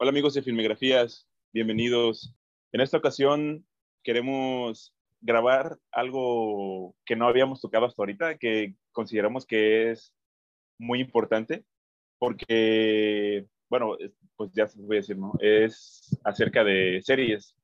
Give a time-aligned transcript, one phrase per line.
[0.00, 2.32] Hola amigos de Filmografías, bienvenidos.
[2.70, 3.66] En esta ocasión
[4.04, 10.14] queremos grabar algo que no habíamos tocado hasta ahorita, que consideramos que es
[10.78, 11.64] muy importante,
[12.20, 13.96] porque, bueno,
[14.36, 15.32] pues ya se voy a decir, ¿no?
[15.40, 17.56] Es acerca de series,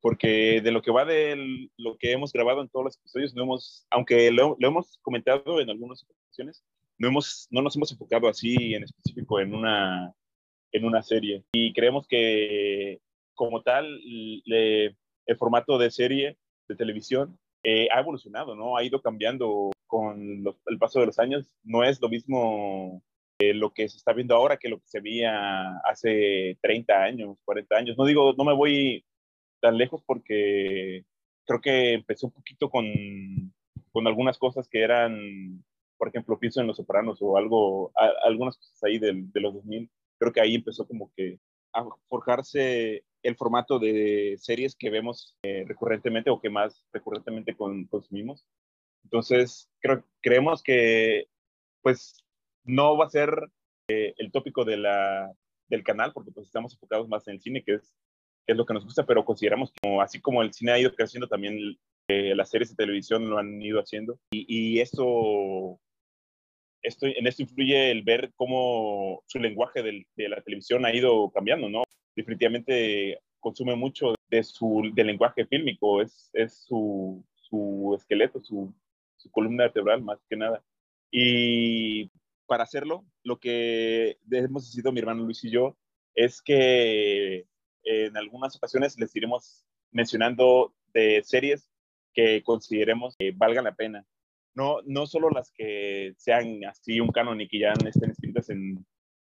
[0.00, 3.42] porque de lo que va de lo que hemos grabado en todos los episodios, no
[3.42, 6.64] hemos, aunque lo, lo hemos comentado en algunas ocasiones,
[6.96, 10.14] no, hemos, no nos hemos enfocado así en específico en una
[10.72, 11.44] en una serie.
[11.52, 13.00] Y creemos que
[13.34, 16.36] como tal, el formato de serie
[16.68, 18.76] de televisión eh, ha evolucionado, ¿no?
[18.76, 21.48] Ha ido cambiando con el paso de los años.
[21.62, 23.02] No es lo mismo
[23.38, 27.38] eh, lo que se está viendo ahora que lo que se veía hace 30 años,
[27.44, 27.96] 40 años.
[27.96, 29.04] No digo, no me voy
[29.60, 31.04] tan lejos porque
[31.46, 32.84] creo que empezó un poquito con,
[33.92, 35.64] con algunas cosas que eran,
[35.98, 37.92] por ejemplo, pienso en Los Sopranos o algo,
[38.24, 39.88] algunas cosas ahí de, de los 2000
[40.22, 41.40] creo que ahí empezó como que
[41.74, 48.46] a forjarse el formato de series que vemos eh, recurrentemente o que más recurrentemente consumimos.
[49.02, 51.26] Entonces, creo, creemos que
[51.82, 52.24] pues
[52.62, 53.30] no va a ser
[53.88, 55.32] eh, el tópico de la,
[55.66, 57.92] del canal, porque pues estamos enfocados más en el cine, que es,
[58.46, 60.94] que es lo que nos gusta, pero consideramos que así como el cine ha ido
[60.94, 61.76] creciendo, también
[62.08, 64.20] eh, las series de televisión lo han ido haciendo.
[64.30, 65.80] Y, y eso
[66.82, 71.68] esto, en esto influye el ver cómo su lenguaje de la televisión ha ido cambiando,
[71.68, 71.84] ¿no?
[72.14, 78.72] Definitivamente consume mucho de su, del lenguaje fílmico, es, es su, su esqueleto, su,
[79.16, 80.62] su columna vertebral más que nada.
[81.10, 82.10] Y
[82.46, 85.76] para hacerlo, lo que hemos decidido mi hermano Luis y yo
[86.14, 87.46] es que
[87.84, 91.70] en algunas ocasiones les iremos mencionando de series
[92.14, 94.06] que consideremos que valgan la pena
[94.54, 98.84] no, no solo las que sean así un canon y que ya estén escritas en,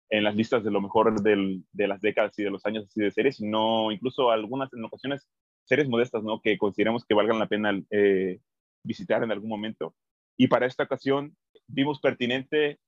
[0.09, 3.01] en las listas de lo mejor del, de las décadas y de los años así
[3.01, 5.27] de series, sino incluso algunas en ocasiones
[5.65, 6.41] series modestas, ¿no?
[6.41, 8.39] Que consideramos que valgan la pena eh,
[8.83, 9.95] visitar en algún momento.
[10.37, 11.35] Y para esta ocasión
[11.67, 12.79] vimos pertinente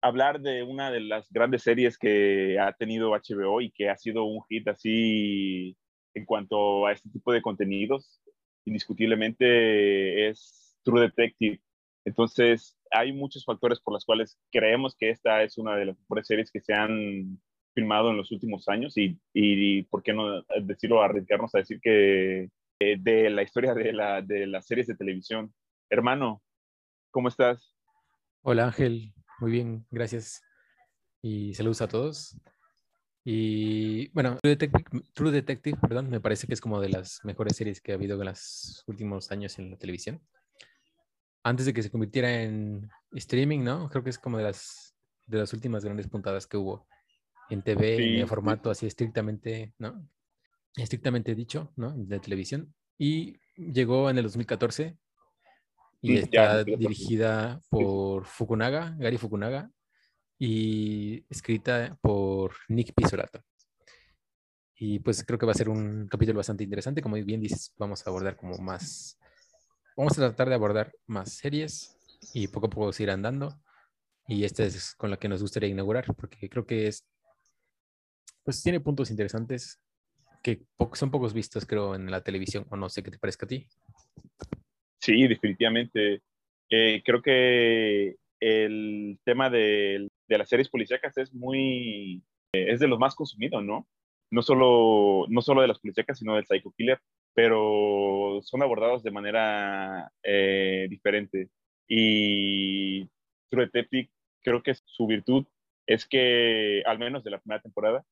[0.00, 4.24] hablar de una de las grandes series que ha tenido HBO y que ha sido
[4.24, 5.76] un hit así
[6.14, 8.20] en cuanto a este tipo de contenidos.
[8.64, 11.60] Indiscutiblemente es True Detective.
[12.04, 16.26] Entonces, hay muchos factores por los cuales creemos que esta es una de las mejores
[16.26, 17.40] series que se han
[17.74, 22.50] filmado en los últimos años y, y ¿por qué no decirlo, arriesgarnos a decir que
[22.80, 25.52] eh, de la historia de, la, de las series de televisión?
[25.90, 26.42] Hermano,
[27.10, 27.74] ¿cómo estás?
[28.42, 30.42] Hola Ángel, muy bien, gracias.
[31.22, 32.36] Y saludos a todos.
[33.24, 37.56] Y bueno, True Detective, True Detective, perdón, me parece que es como de las mejores
[37.56, 40.22] series que ha habido en los últimos años en la televisión
[41.48, 43.88] antes de que se convirtiera en streaming, ¿no?
[43.88, 44.94] Creo que es como de las,
[45.26, 46.86] de las últimas grandes puntadas que hubo
[47.48, 50.08] en TV, en formato así estrictamente, ¿no?
[50.76, 51.94] Estrictamente dicho, ¿no?
[51.96, 52.74] De televisión.
[52.98, 54.98] Y llegó en el 2014
[56.02, 59.70] y está dirigida por Fukunaga, Gary Fukunaga,
[60.38, 63.42] y escrita por Nick Pizzolatto.
[64.76, 67.02] Y pues creo que va a ser un capítulo bastante interesante.
[67.02, 69.17] Como bien dices, vamos a abordar como más
[69.98, 71.98] vamos a tratar de abordar más series
[72.32, 73.60] y poco a poco seguir andando.
[74.28, 77.04] Y esta es con la que nos gustaría inaugurar, porque creo que es,
[78.44, 79.80] pues tiene puntos interesantes
[80.40, 83.48] que son pocos vistos, creo, en la televisión, o no sé qué te parezca a
[83.48, 83.66] ti.
[85.00, 86.22] Sí, definitivamente.
[86.70, 92.22] Eh, creo que el tema de, de, las series policíacas es muy,
[92.52, 93.88] eh, es de los más consumidos, ¿no?
[94.30, 97.00] No solo, no solo de las policíacas, sino del Psycho Killer
[97.34, 101.48] pero son abordados de manera eh, diferente.
[101.86, 103.04] Y
[103.50, 104.10] True Detective,
[104.42, 105.46] creo que su virtud
[105.86, 108.04] es que, al menos de la primera temporada,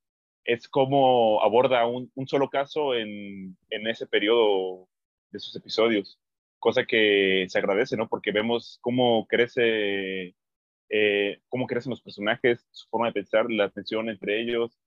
[0.45, 4.89] es como aborda un, un solo caso en, en, ese periodo
[5.31, 6.19] de sus episodios,
[6.59, 8.09] cosa que se agradece, ¿no?
[8.09, 10.35] Porque vemos cómo crece,
[10.89, 14.79] eh, cómo crecen los personajes, su forma de pensar, la tensión entre ellos,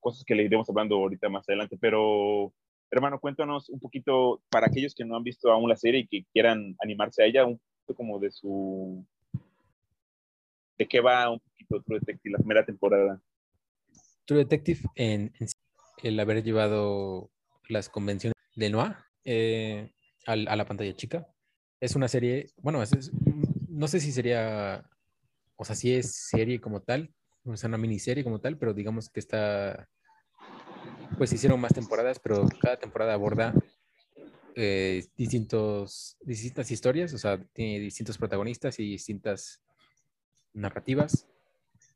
[0.00, 2.52] cosas que le iremos hablando ahorita más adelante, pero
[2.94, 6.24] Hermano, cuéntanos un poquito para aquellos que no han visto aún la serie y que
[6.32, 9.04] quieran animarse a ella, un poquito como de su...
[10.78, 13.20] ¿De qué va un poquito True Detective, la primera temporada?
[14.26, 15.32] True Detective, en,
[16.04, 17.32] el haber llevado
[17.68, 19.90] las convenciones de Noah eh,
[20.24, 21.26] a, la pantalla chica,
[21.80, 22.80] es una serie, bueno,
[23.70, 24.88] no sé si sería,
[25.56, 27.12] o sea, si es serie como tal,
[27.44, 29.88] o sea, una miniserie como tal, pero digamos que está
[31.16, 33.54] pues hicieron más temporadas, pero cada temporada aborda
[34.56, 39.62] eh, distintos, distintas historias, o sea, tiene distintos protagonistas y distintas
[40.52, 41.26] narrativas.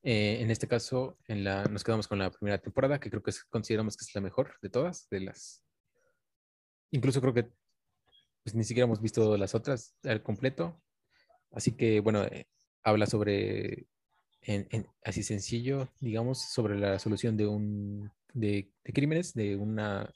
[0.03, 3.33] Eh, en este caso, en la, nos quedamos con la primera temporada, que creo que
[3.49, 5.63] consideramos que es la mejor de todas, de las...
[6.91, 7.49] Incluso creo que
[8.43, 10.81] pues, ni siquiera hemos visto las otras al completo.
[11.53, 12.49] Así que, bueno, eh,
[12.83, 13.87] habla sobre,
[14.43, 20.13] en, así sencillo, digamos, sobre la solución de un, de, crímenes, de una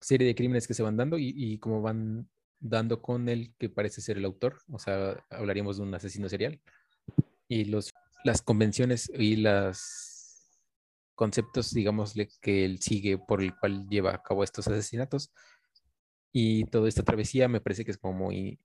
[0.00, 2.28] serie de crímenes que se van dando y, y cómo van
[2.60, 4.58] dando con el que parece ser el autor.
[4.70, 6.60] O sea, hablaríamos de un asesino serial
[7.48, 7.92] y los,
[8.24, 10.50] las convenciones y los
[11.14, 15.32] conceptos, digamos, que él sigue por el cual lleva a cabo estos asesinatos.
[16.32, 18.60] Y toda esta travesía me parece que es como muy...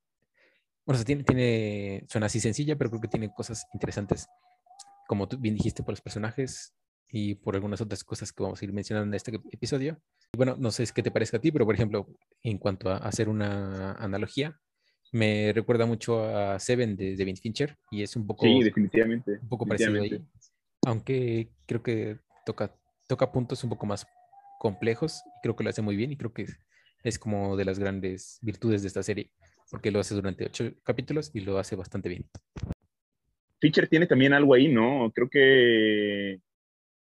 [0.85, 4.27] Bueno, tiene, tiene, suena así sencilla, pero creo que tiene cosas interesantes,
[5.07, 6.73] como tú bien dijiste, por los personajes
[7.11, 10.01] y por algunas otras cosas que vamos a ir mencionando en este episodio.
[10.35, 12.07] Bueno, no sé qué te parece a ti, pero por ejemplo,
[12.41, 14.59] en cuanto a hacer una analogía,
[15.11, 19.49] me recuerda mucho a Seven de, David Fincher y es un poco, sí, definitivamente, un
[19.49, 20.23] poco parecido ahí.
[20.85, 22.73] Aunque creo que toca,
[23.07, 24.07] toca puntos un poco más
[24.59, 26.45] complejos y creo que lo hace muy bien y creo que
[27.03, 29.31] es como de las grandes virtudes de esta serie
[29.71, 32.25] porque lo hace durante ocho capítulos y lo hace bastante bien.
[33.59, 35.11] Fincher tiene también algo ahí, ¿no?
[35.15, 36.41] Creo que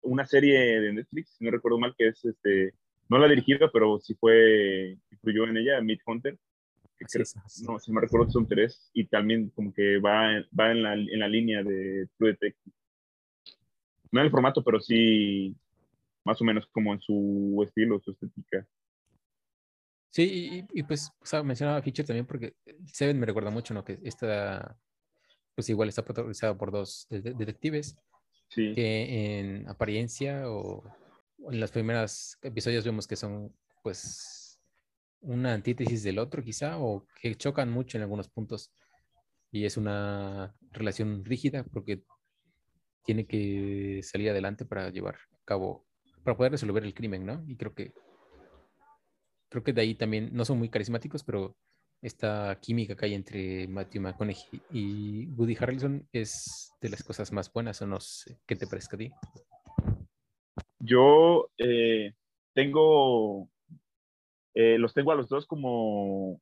[0.01, 2.73] una serie de Netflix, si no recuerdo mal, que es este,
[3.09, 6.37] no la dirigido, pero sí fue, incluyó en ella, Meat Hunter,
[7.65, 11.19] no, si me recuerdo son tres, y también como que va, va en, la, en
[11.19, 12.75] la línea de True Detective.
[14.11, 15.55] No en el formato, pero sí
[16.25, 18.67] más o menos como en su estilo, su estética.
[20.11, 22.55] Sí, y, pues o sea, mencionaba Feature también porque
[22.85, 23.85] Seven me recuerda mucho, ¿no?
[23.85, 24.77] Que esta,
[25.55, 27.95] pues igual está protagonizada por dos detectives
[28.49, 28.73] sí.
[28.75, 30.83] que en apariencia o
[31.51, 34.59] en los primeros episodios vemos que son, pues,
[35.21, 38.71] una antítesis del otro quizá, o que chocan mucho en algunos puntos.
[39.51, 42.03] Y es una relación rígida porque
[43.03, 45.85] tiene que salir adelante para llevar a cabo,
[46.23, 47.43] para poder resolver el crimen, ¿no?
[47.47, 47.93] Y creo que,
[49.49, 51.57] creo que de ahí también, no son muy carismáticos, pero
[52.01, 57.51] esta química que hay entre Matthew McConaughey y Woody Harrelson es de las cosas más
[57.51, 59.11] buenas, o no sé, ¿qué te parece a ti?
[60.79, 62.13] Yo eh,
[62.53, 63.49] tengo
[64.61, 66.41] eh, los tengo a los dos como,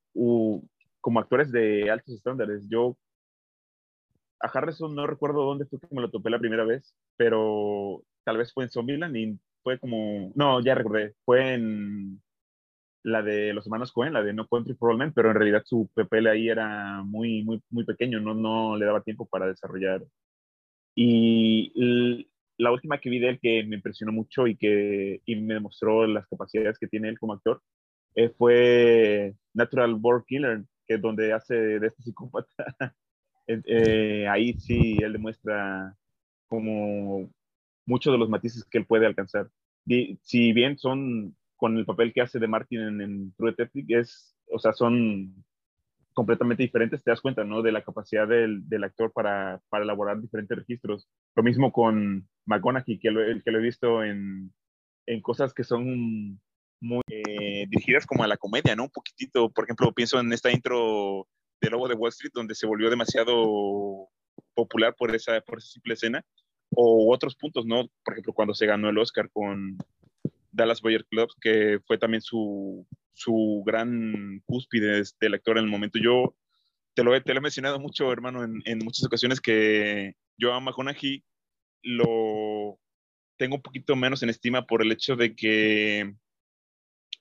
[1.01, 2.67] como actores de altos estándares.
[2.67, 2.97] Yo
[4.39, 8.37] a Harrison no recuerdo dónde fue que me lo topé la primera vez, pero tal
[8.37, 12.21] vez fue en Zombieland y fue como, no, ya recordé, fue en
[13.03, 15.63] la de los hermanos Cohen, la de No Country for All Men, pero en realidad
[15.65, 20.03] su papel ahí era muy, muy, muy pequeño, no, no le daba tiempo para desarrollar.
[20.95, 22.25] Y
[22.57, 26.07] la última que vi de él que me impresionó mucho y que y me demostró
[26.07, 27.61] las capacidades que tiene él como actor
[28.15, 32.49] eh, fue Natural Born Killer, que es donde hace de este psicópata.
[33.49, 35.95] Eh, ahí sí, él demuestra
[36.47, 37.29] como
[37.85, 39.49] muchos de los matices que él puede alcanzar.
[39.85, 44.35] Y, si bien son con el papel que hace de Martin en, True Detective, es,
[44.49, 45.43] o sea, son
[46.13, 47.61] completamente diferentes, te das cuenta, ¿no?
[47.61, 51.07] De la capacidad del, actor para, para, elaborar diferentes registros.
[51.35, 54.51] Lo mismo con McConaughey, que lo, que lo he visto en,
[55.05, 56.39] en cosas que son
[56.79, 58.83] muy eh, dirigidas como a la comedia, ¿no?
[58.83, 61.27] Un poquitito, por ejemplo, pienso en esta intro
[61.61, 64.09] de Lobo de Wall Street, donde se volvió demasiado
[64.53, 66.23] popular por esa, por esa simple escena,
[66.75, 67.87] o otros puntos, ¿no?
[68.03, 69.77] Por ejemplo, cuando se ganó el Oscar con
[70.57, 75.99] Dallas Boyer Club, que fue también su, su gran cúspide del actor en el momento.
[75.99, 76.35] Yo
[76.95, 80.59] te lo, te lo he mencionado mucho, hermano, en, en muchas ocasiones que yo a
[80.59, 81.23] McConaughey
[81.83, 82.79] lo
[83.37, 86.15] tengo un poquito menos en estima por el hecho de que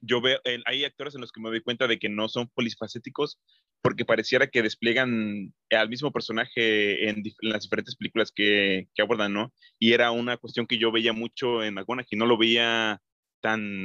[0.00, 3.38] yo veo, hay actores en los que me doy cuenta de que no son polifacéticos
[3.83, 9.52] porque pareciera que despliegan al mismo personaje en, las diferentes películas que, que, abordan, ¿no?
[9.78, 13.00] Y era una cuestión que yo veía mucho en McGonagall, no lo veía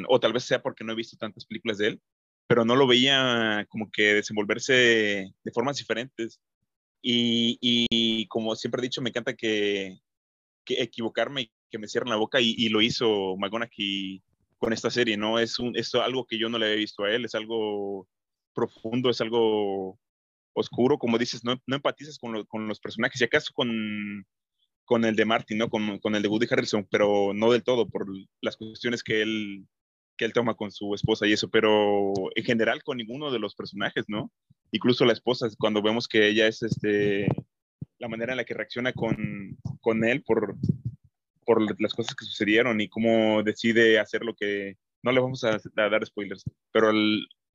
[0.07, 2.01] o tal vez sea porque no he visto tantas películas de él,
[2.47, 4.73] pero no lo veía como que desenvolverse
[5.43, 6.39] de formas diferentes.
[7.01, 9.99] Y, y como siempre he dicho, me encanta que,
[10.65, 14.21] que equivocarme y que me cierren la boca y, lo hizo McGonagall
[14.57, 15.39] con esta serie, ¿no?
[15.39, 18.07] Es, un, es algo que yo no le había visto a él, es algo
[18.53, 19.97] profundo, es algo
[20.53, 24.25] oscuro, como dices, no, no empatizas con, con, los personajes, y acaso con,
[24.85, 25.69] con el de Martin, ¿no?
[25.69, 28.07] Con, con, el de Woody Harrelson, pero no del todo, por
[28.41, 29.65] las cuestiones que él,
[30.17, 33.55] que él toma con su esposa y eso, pero en general con ninguno de los
[33.55, 34.31] personajes, ¿no?
[34.71, 37.27] Incluso la esposa, cuando vemos que ella es, este,
[37.99, 40.55] la manera en la que reacciona con, con él por,
[41.45, 44.77] por las cosas que sucedieron y cómo decide hacer lo que...
[45.03, 46.91] No le vamos a, dar spoilers, pero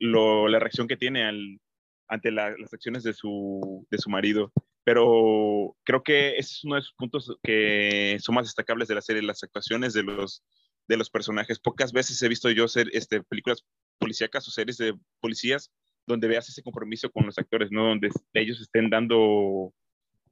[0.00, 1.60] lo, la reacción que tiene al,
[2.08, 4.52] ante las acciones de su, de su marido
[4.86, 9.00] pero creo que ese es uno de los puntos que son más destacables de la
[9.00, 10.44] serie, las actuaciones de los,
[10.86, 11.58] de los personajes.
[11.58, 13.66] Pocas veces he visto yo este, películas
[13.98, 15.72] policíacas o series de policías
[16.06, 17.88] donde veas ese compromiso con los actores, ¿no?
[17.88, 19.74] Donde ellos estén dando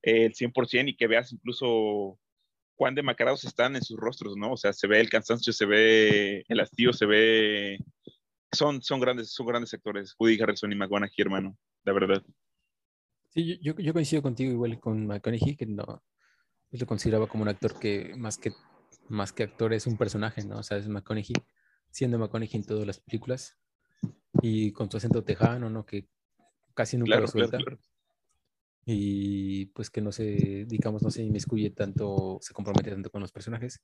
[0.03, 2.21] el 100% y que veas incluso
[2.77, 4.53] cuán demacrados están en sus rostros, ¿no?
[4.53, 7.79] O sea, se ve el cansancio, se ve el hastío, se ve...
[8.53, 12.23] Son, son, grandes, son grandes actores, Woody Harrelson y McGonaghy, hermano, la verdad.
[13.35, 16.05] Sí, yo, yo coincido contigo igual con McConaughey, que no,
[16.71, 18.53] yo lo consideraba como un actor que más que,
[19.09, 20.59] más que actor es un personaje, ¿no?
[20.59, 21.35] O sea, es McConaughey,
[21.91, 23.59] siendo McConaughey en todas las películas
[24.41, 25.85] y con su acento tejano, ¿no?
[25.85, 26.07] Que
[26.75, 27.59] casi nunca lo suelta.
[28.87, 33.33] Y pues que no se, digamos, no se inmiscuye tanto, se compromete tanto con los
[33.33, 33.81] personajes.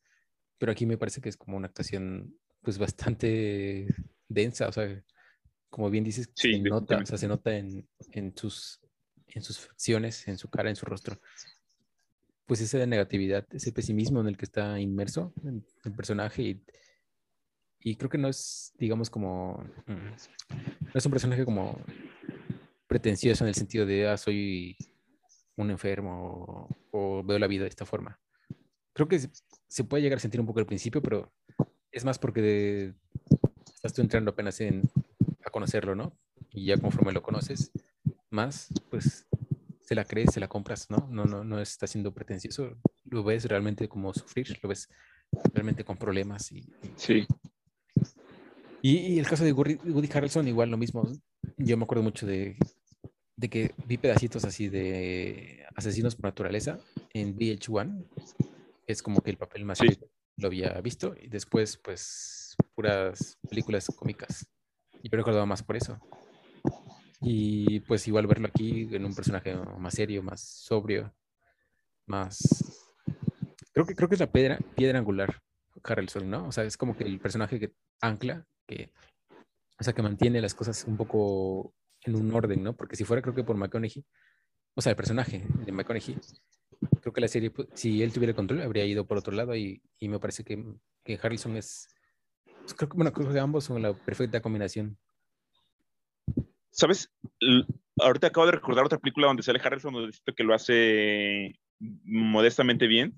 [0.58, 3.86] Pero aquí me parece que es como una actuación pues bastante
[4.28, 5.02] densa, o sea,
[5.70, 8.80] como bien dices, se nota, o sea, se nota en, en sus
[9.34, 11.20] en sus facciones, en su cara, en su rostro,
[12.46, 15.32] pues esa negatividad, ese pesimismo en el que está inmerso
[15.84, 16.64] el personaje y,
[17.80, 19.92] y, creo que no es, digamos, como, mm,
[20.82, 21.78] no es un personaje como
[22.88, 24.76] pretencioso en el sentido de, ah, soy
[25.56, 28.18] un enfermo o, veo la vida de esta forma.
[28.92, 29.20] Creo que
[29.68, 31.32] se, puede llegar a sentir un poco al principio, pero
[31.92, 32.94] es más porque
[33.72, 34.82] estás tú entrando apenas en,
[35.44, 36.18] a conocerlo, ¿no?
[36.50, 37.70] Y ya conforme lo conoces,
[38.30, 39.26] más, pues
[39.80, 41.08] se la crees, se la compras, ¿no?
[41.10, 42.76] No, no, no está siendo pretencioso.
[43.04, 44.88] Lo ves realmente como sufrir, lo ves
[45.52, 46.52] realmente con problemas.
[46.52, 47.26] Y, sí.
[48.82, 51.10] Y, el caso de Woody Harrelson, igual lo mismo.
[51.56, 52.56] Yo me acuerdo mucho de,
[53.36, 56.78] de que vi pedacitos así de asesinos por naturaleza
[57.12, 58.06] en VH1.
[58.86, 59.80] Es como que el papel más
[60.36, 61.14] lo había visto.
[61.20, 64.46] Y después, pues, puras películas cómicas.
[65.02, 65.98] Yo recordaba más por eso.
[67.20, 71.14] Y pues igual verlo aquí en un personaje más serio, más sobrio,
[72.06, 72.38] más...
[73.72, 75.42] Creo que, creo que es la piedra, piedra angular,
[75.84, 76.48] Harrelson, ¿no?
[76.48, 78.92] O sea, es como que el personaje que ancla, que,
[79.78, 82.74] o sea, que mantiene las cosas un poco en un orden, ¿no?
[82.74, 84.04] Porque si fuera, creo que por McConaughey,
[84.74, 86.18] o sea, el personaje de McConaughey,
[87.00, 89.82] creo que la serie, pues, si él tuviera control, habría ido por otro lado y,
[89.98, 90.64] y me parece que,
[91.04, 91.88] que Harrelson es,
[92.62, 94.98] pues, creo que, bueno, creo que ambos son la perfecta combinación
[96.70, 97.10] ¿Sabes?
[97.98, 103.14] Ahorita acabo de recordar otra película donde sale Harrison, donde que lo hace modestamente bien.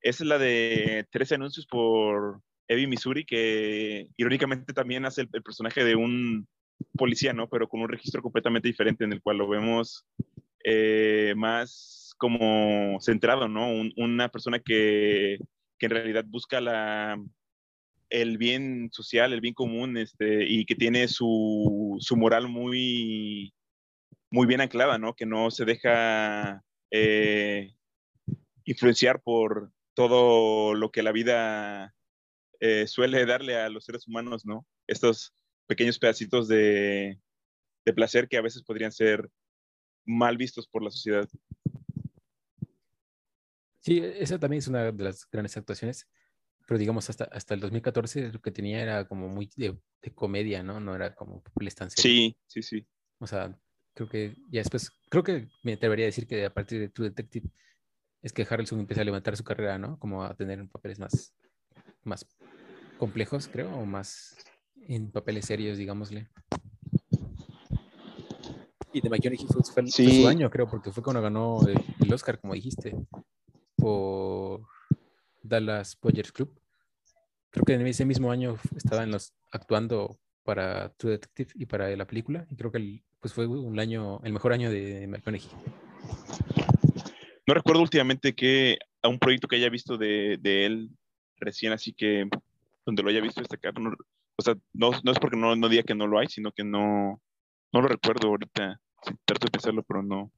[0.00, 5.96] Es la de Tres anuncios por Eddie Missouri, que irónicamente también hace el, personaje de
[5.96, 6.48] un
[6.96, 7.48] policía, ¿no?
[7.48, 10.04] Pero con un registro completamente diferente en el cual lo vemos
[10.64, 13.68] eh, más como centrado, ¿no?
[13.96, 15.38] una persona que,
[15.78, 17.22] que en realidad busca la,
[18.10, 23.54] el bien social, el bien común, este, y que tiene su, su moral muy,
[24.30, 25.14] muy bien anclada, ¿no?
[25.14, 27.74] Que no se deja eh,
[28.64, 31.94] influenciar por todo lo que la vida
[32.60, 34.66] eh, suele darle a los seres humanos, ¿no?
[34.86, 35.34] Estos
[35.66, 37.18] pequeños pedacitos de,
[37.84, 39.28] de placer que a veces podrían ser
[40.04, 41.28] mal vistos por la sociedad.
[43.80, 46.08] Sí, esa también es una de las grandes actuaciones
[46.66, 49.78] pero digamos hasta, hasta el 2014 lo que tenía era como muy de,
[50.14, 50.80] comedia, ¿no?
[50.80, 52.00] No era como la estancia.
[52.02, 52.86] Sí, sí, sí.
[53.18, 53.56] O sea,
[53.94, 57.08] creo que ya después, creo que me atrevería a decir que a partir de True
[57.08, 57.48] Detective
[58.22, 59.98] es que Harrelson empieza a levantar su carrera, ¿no?
[59.98, 61.34] Como a tener papeles más,
[62.02, 62.26] más
[62.98, 64.36] complejos, creo, o más
[64.88, 66.28] en papeles serios, digámosle.
[68.92, 72.40] Y de McConaughey fue, fue, su año, creo, porque fue cuando ganó el, el Oscar,
[72.40, 72.96] como dijiste,
[73.76, 74.62] por
[75.48, 76.58] Dallas Buyers Club.
[77.50, 79.12] Creo que en ese mismo año estaban
[79.50, 82.46] actuando para True Detective y para la película.
[82.50, 85.48] Y creo que pues fue un año, el mejor año de McConaughey.
[87.46, 90.90] No recuerdo últimamente que a un proyecto que haya visto de, él
[91.38, 92.28] recién, así que
[92.84, 93.72] donde lo haya visto destacar.
[94.36, 96.64] o sea, no, no es porque no, no, diga que no lo hay, sino que
[96.64, 97.20] no,
[97.72, 98.80] no lo recuerdo ahorita.
[99.24, 100.30] trato de pensarlo, pero no,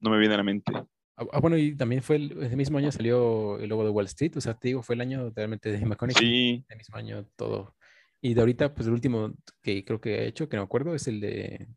[0.00, 0.72] no me viene a la mente.
[1.16, 4.06] Ah, ah, bueno, y también fue el, ese mismo año salió el logo de Wall
[4.06, 6.26] Street, o sea, te digo, fue el año realmente de McConaughey.
[6.26, 6.64] Sí.
[6.68, 7.74] El mismo año todo.
[8.20, 10.94] Y de ahorita, pues el último que creo que he hecho, que no me acuerdo,
[10.94, 11.68] es el de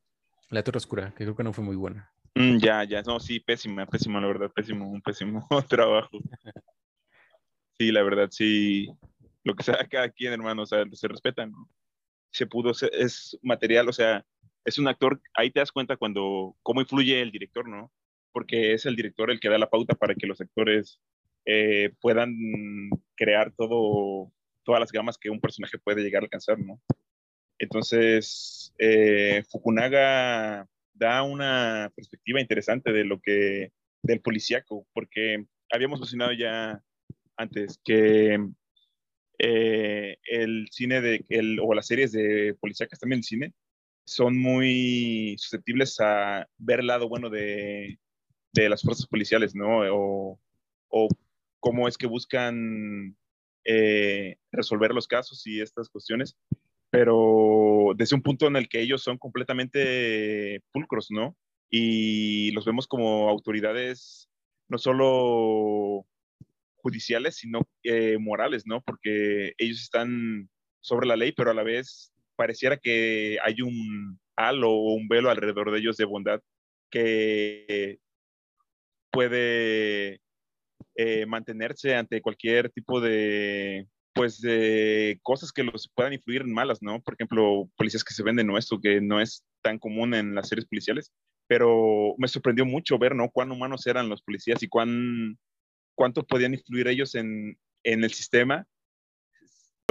[0.50, 2.12] La Torre Oscura, que creo que no fue muy buena.
[2.36, 6.20] Mm, ya, ya, no, sí, pésima, pésima, la verdad, pésimo, un pésimo trabajo.
[7.78, 8.90] Sí, la verdad, sí.
[9.44, 11.70] Lo que sea cada quien, hermano, o sea, se respetan, ¿no?
[12.32, 14.26] Se pudo, es material, o sea,
[14.66, 17.92] es un actor, ahí te das cuenta cuando, cómo influye el director, ¿no?
[18.36, 21.00] Porque es el director el que da la pauta para que los actores
[21.46, 22.36] eh, puedan
[23.16, 24.30] crear todo,
[24.66, 26.82] todas las gamas que un personaje puede llegar a alcanzar, ¿no?
[27.60, 33.72] Entonces, eh, Fukunaga da una perspectiva interesante de lo que
[34.04, 36.84] del policíaco, porque habíamos mencionado ya
[37.38, 38.38] antes que
[39.40, 43.54] eh, el cine de, el, o las series de policíacas también el cine
[44.06, 47.98] son muy susceptibles a ver el lado bueno de,
[48.56, 49.82] de las fuerzas policiales, ¿no?
[49.94, 50.40] O,
[50.90, 51.08] o
[51.60, 53.16] cómo es que buscan
[53.66, 56.38] eh, resolver los casos y estas cuestiones,
[56.90, 61.36] pero desde un punto en el que ellos son completamente pulcros, ¿no?
[61.70, 64.30] Y los vemos como autoridades
[64.70, 66.06] no solo
[66.78, 68.82] judiciales, sino eh, morales, ¿no?
[68.82, 74.72] Porque ellos están sobre la ley, pero a la vez pareciera que hay un halo
[74.72, 76.42] o un velo alrededor de ellos de bondad
[76.92, 78.00] que
[79.16, 80.20] puede
[80.96, 86.82] eh, mantenerse ante cualquier tipo de pues de cosas que los puedan influir en malas,
[86.82, 87.02] ¿no?
[87.02, 90.48] Por ejemplo, policías que se venden o esto que no es tan común en las
[90.48, 91.12] series policiales,
[91.48, 93.30] pero me sorprendió mucho ver, ¿no?
[93.30, 95.38] Cuán humanos eran los policías y cuán,
[95.96, 98.66] cuánto podían influir ellos en, en el sistema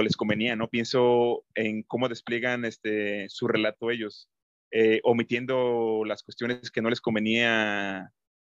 [0.03, 0.69] les convenía, ¿no?
[0.69, 4.27] Pienso en cómo despliegan este, su relato ellos,
[4.71, 8.11] eh, omitiendo las cuestiones que no les convenía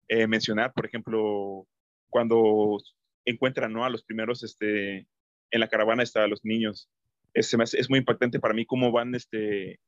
[0.07, 1.67] eh, mencionar, por ejemplo,
[2.09, 2.77] cuando
[3.25, 3.85] encuentran, ¿no?
[3.85, 5.07] A los primeros, este,
[5.51, 6.89] en la caravana está los niños.
[7.33, 9.79] Es, es muy impactante para mí cómo van, este,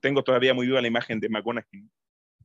[0.00, 1.88] tengo todavía muy viva la imagen de McGonagall,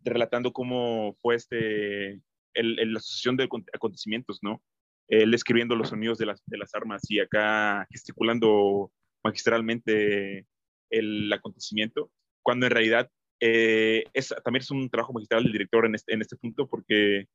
[0.03, 2.21] relatando cómo fue este,
[2.53, 4.61] el, la asociación de acontecimientos, ¿no?
[5.07, 8.91] él escribiendo los sonidos de las, de las armas y acá gesticulando
[9.23, 10.45] magistralmente
[10.89, 15.95] el acontecimiento, cuando en realidad eh, es, también es un trabajo magistral del director en
[15.95, 17.25] este, en este punto porque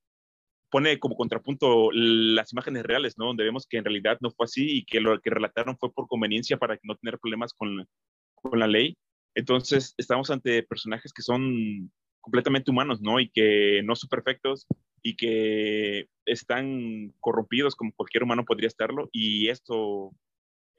[0.70, 3.26] pone como contrapunto las imágenes reales, ¿no?
[3.26, 6.06] Donde vemos que en realidad no fue así y que lo que relataron fue por
[6.06, 7.86] conveniencia para no tener problemas con,
[8.34, 8.96] con la ley.
[9.34, 13.18] Entonces, estamos ante personajes que son completamente humanos, ¿no?
[13.20, 14.66] Y que no son perfectos
[15.02, 19.08] y que están corrompidos como cualquier humano podría estarlo.
[19.12, 20.12] Y esto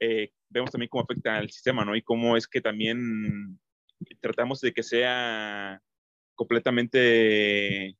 [0.00, 1.94] eh, vemos también cómo afecta al sistema, ¿no?
[1.96, 3.60] Y cómo es que también
[4.20, 5.80] tratamos de que sea
[6.34, 7.96] completamente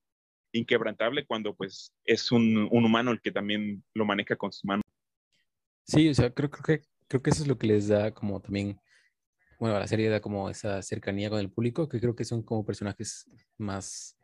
[0.52, 4.84] inquebrantable cuando pues es un, un humano el que también lo maneja con sus manos.
[5.84, 8.78] Sí, o sea, creo, que, creo que eso es lo que les da como también
[9.62, 12.66] bueno, la serie da como esa cercanía con el público, que creo que son como
[12.66, 14.18] personajes más,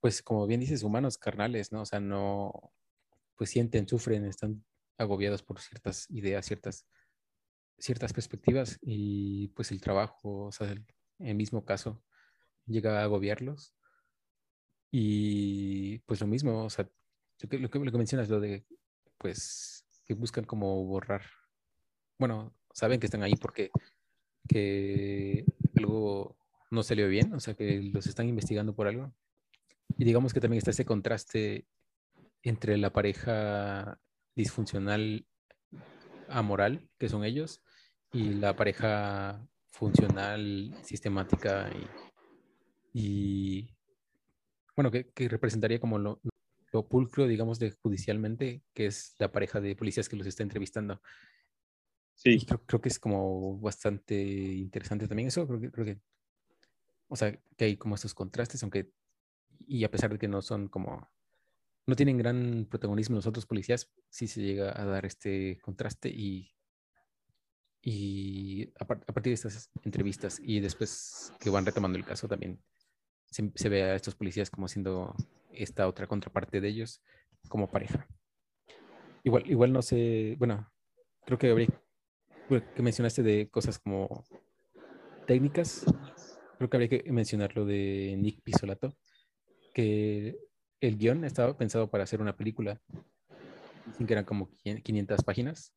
[0.00, 1.80] pues como bien dices, humanos, carnales, ¿no?
[1.80, 2.74] O sea, no,
[3.36, 4.62] pues sienten, sufren, están
[4.98, 6.86] agobiados por ciertas ideas, ciertas,
[7.78, 10.84] ciertas perspectivas y pues el trabajo, o sea, el,
[11.18, 12.02] el mismo caso
[12.66, 13.74] llega a agobiarlos.
[14.90, 16.88] Y pues lo mismo, o sea,
[17.40, 18.66] lo que, lo que, lo mencionas, lo de,
[19.18, 21.22] pues, que buscan como borrar,
[22.18, 23.70] bueno, saben que están ahí porque
[24.48, 25.44] que
[25.76, 26.36] algo
[26.70, 29.14] no salió bien, o sea, que los están investigando por algo.
[29.96, 31.66] Y digamos que también está ese contraste
[32.42, 33.98] entre la pareja
[34.34, 35.26] disfuncional
[36.32, 37.62] amoral, que son ellos,
[38.12, 41.70] y la pareja funcional, sistemática
[42.92, 43.74] y,
[44.76, 46.20] bueno, que, representaría como lo,
[46.72, 51.00] lo pulcro, digamos, de judicialmente, que es la pareja de policías que los está entrevistando.
[52.14, 52.44] Sí.
[52.66, 55.46] creo, que es como bastante interesante también eso.
[55.46, 56.00] Creo que, creo que,
[57.08, 58.90] o sea, que hay como estos contrastes, aunque,
[59.58, 61.10] y a pesar de que no son como,
[61.86, 66.52] no tienen gran protagonismo los otros policías, sí se llega a dar este contraste y,
[67.82, 72.62] y a, partir de estas entrevistas y después que van retomando el caso también
[73.26, 75.14] se, ve a estos policías como siendo
[75.50, 77.02] esta otra contraparte de ellos
[77.48, 78.06] como pareja.
[79.24, 80.70] Igual, igual no sé, bueno,
[81.24, 81.68] creo que habría
[82.48, 84.24] que mencionaste de cosas como
[85.26, 85.84] técnicas,
[86.58, 88.94] creo que habría que mencionar lo de Nick Pisolato,
[89.72, 90.36] que
[90.82, 92.80] el guion estaba pensado para hacer una película,
[93.96, 95.72] sin que eran como 500 páginas.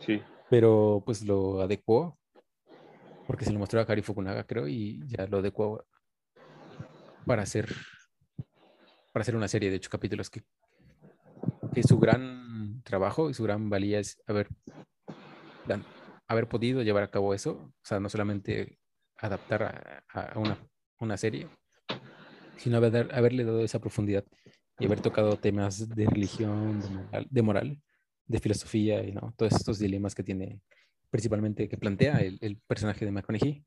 [0.00, 0.20] Sí.
[0.50, 2.18] Pero pues lo adecuó,
[3.26, 5.84] porque se lo mostró a Kari Fukunaga, creo, y ya lo adecuó
[7.24, 7.74] para hacer,
[9.12, 10.42] para hacer una serie de ocho capítulos que,
[11.74, 14.48] que su gran trabajo y su gran valía es haber
[16.28, 18.78] haber podido llevar a cabo eso, o sea, no solamente
[19.18, 20.58] adaptar a, una,
[21.00, 21.48] una, serie,
[22.56, 24.24] sino haber, haberle dado esa profundidad
[24.78, 26.80] y haber tocado temas de religión,
[27.30, 27.80] de moral,
[28.26, 29.34] de, filosofía y ¿no?
[29.36, 30.60] todos estos dilemas que tiene,
[31.10, 33.64] principalmente que plantea el, personaje de McConaughey.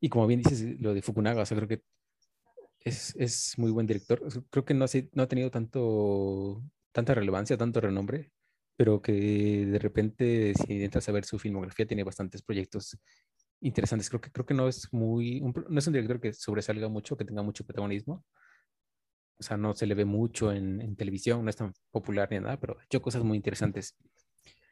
[0.00, 1.82] Y como bien dices, lo de Fukunaga, o sea, creo que
[2.80, 4.20] es, es muy buen director.
[4.50, 8.30] Creo que no, no ha tenido tanto, tanta relevancia, tanto renombre,
[8.76, 9.12] pero que
[9.66, 12.98] de repente, si entras a ver su filmografía, tiene bastantes proyectos
[13.64, 14.08] interesantes.
[14.08, 17.24] Creo que, creo que no es muy, no es un director que sobresalga mucho, que
[17.24, 18.24] tenga mucho protagonismo,
[19.38, 22.38] o sea, no se le ve mucho en, en televisión, no es tan popular ni
[22.38, 23.96] nada, pero ha hecho cosas muy interesantes.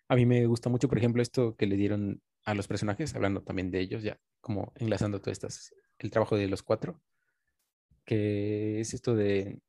[0.08, 3.42] A mí me gusta mucho, por ejemplo, esto que le dieron a los personajes, hablando
[3.42, 7.00] también de ellos, ya como enlazando todo estas, el trabajo de los cuatro,
[8.04, 9.60] que es esto de,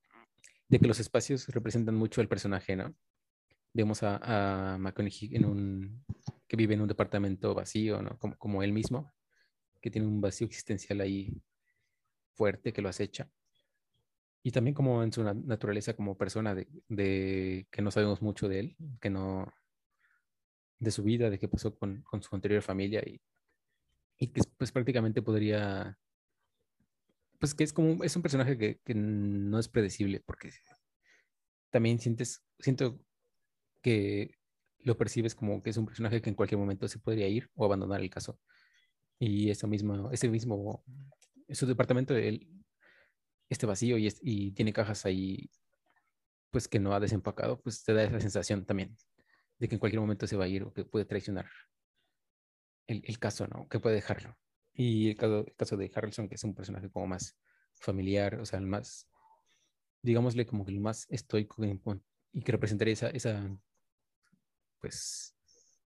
[0.68, 2.96] de que los espacios representan mucho el personaje, ¿no?
[3.74, 6.06] Vemos a, a McConaughey en un,
[6.54, 8.20] que vive en un departamento vacío, ¿no?
[8.20, 9.12] Como, como él mismo,
[9.82, 11.34] que tiene un vacío existencial ahí
[12.36, 13.28] fuerte que lo acecha.
[14.44, 18.60] Y también como en su naturaleza como persona de, de, que no sabemos mucho de
[18.60, 19.52] él, que no,
[20.78, 23.20] de su vida, de qué pasó con, con su anterior familia y,
[24.20, 25.98] y, que pues prácticamente podría,
[27.40, 30.52] pues que es como, es un personaje que, que no es predecible porque
[31.72, 33.04] también sientes, siento
[33.82, 34.36] que
[34.84, 37.66] lo percibes como que es un personaje que en cualquier momento se podría ir o
[37.66, 38.40] abandonar el caso.
[39.20, 40.84] Y eso mismo, ese mismo,
[41.50, 42.48] su departamento, él,
[43.50, 45.50] este vacío y, y tiene cajas ahí,
[46.52, 48.98] pues que no ha desempacado, pues te da esa sensación también
[49.60, 51.48] de que en cualquier momento se va a ir o que puede traicionar
[52.88, 53.68] el, el caso, ¿no?
[53.70, 54.38] Que puede dejarlo.
[54.74, 57.38] Y el caso, el caso de Harrelson, que es un personaje como más
[57.74, 59.08] familiar, o sea, el más,
[60.02, 61.64] digámosle como que el más estoico
[62.34, 63.50] y que representaría esa, esa
[64.84, 65.34] pues,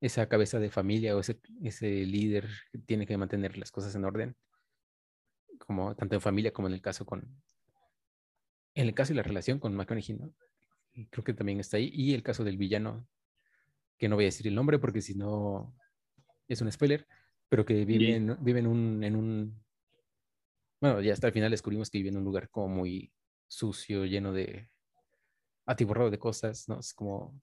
[0.02, 4.04] esa cabeza de familia o ese, ese líder que tiene que mantener las cosas en
[4.04, 4.36] orden,
[5.56, 7.42] como tanto en familia como en el caso con,
[8.74, 10.34] en el caso y la relación con McConaughey, ¿no?
[11.08, 11.90] Creo que también está ahí.
[11.94, 13.08] Y el caso del villano,
[13.96, 15.74] que no voy a decir el nombre porque si no
[16.46, 17.06] es un spoiler,
[17.48, 19.64] pero que vive, en, vive en, un, en un...
[20.78, 23.10] Bueno, ya hasta el final descubrimos que vive en un lugar como muy
[23.48, 24.68] sucio, lleno de...
[25.64, 26.80] atiborrado de cosas, ¿no?
[26.80, 27.40] Es como...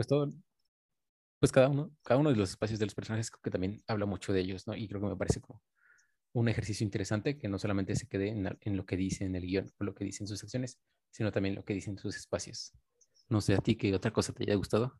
[0.00, 0.32] Pues todo...
[1.40, 4.32] Pues cada uno, cada uno de los espacios de los personajes que también habla mucho
[4.32, 4.74] de ellos, ¿no?
[4.74, 5.62] Y creo que me parece como
[6.32, 9.70] un ejercicio interesante que no solamente se quede en, lo que dice en el guion
[9.78, 12.72] o lo que dicen sus acciones, sino también lo que dicen sus espacios.
[13.28, 14.98] No sé a ti qué otra cosa te haya gustado.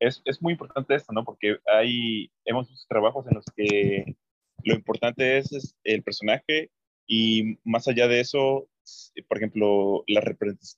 [0.00, 1.24] Es, es muy importante esto, ¿no?
[1.24, 4.18] Porque hay, hemos visto trabajos en los que
[4.64, 6.70] lo importante es el personaje
[7.06, 8.68] y más allá de eso,
[9.26, 10.24] por ejemplo, las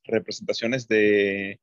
[0.05, 1.59] representaciones de,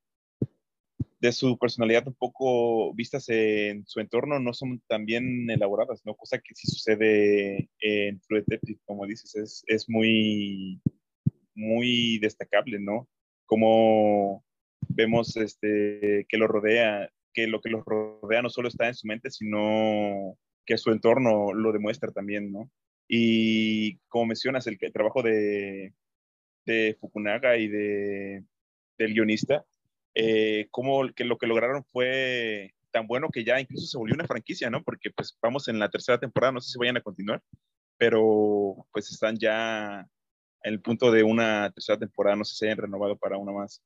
[1.24, 6.16] de su personalidad un poco vistas en su entorno no son tan bien elaboradas, ¿no?
[6.16, 10.82] Cosa que sí sucede en True Detective, como dices, es, es muy,
[11.56, 13.08] muy destacable, ¿no?
[13.54, 14.44] cómo
[14.90, 19.06] vemos este, que lo rodea, que lo que lo rodea no solo está en su
[19.06, 22.72] mente, sino que su entorno lo demuestra también, ¿no?
[23.08, 25.94] Y como mencionas, el, el trabajo de,
[26.66, 28.44] de, Fukunaga y de,
[28.98, 29.66] del guionista,
[30.16, 34.28] eh, como que lo que lograron fue tan bueno que ya incluso se volvió una
[34.28, 34.84] franquicia, ¿no?
[34.84, 37.42] Porque pues vamos en la tercera temporada, no sé si vayan a continuar,
[37.98, 40.08] pero pues están ya
[40.64, 43.82] en el punto de una tercera temporada, no sé si hayan renovado para una más.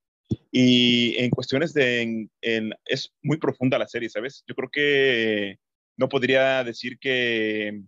[0.51, 4.43] Y en cuestiones de, en, es muy profunda la serie, ¿sabes?
[4.45, 5.59] Yo creo que
[5.95, 7.81] no podría decir que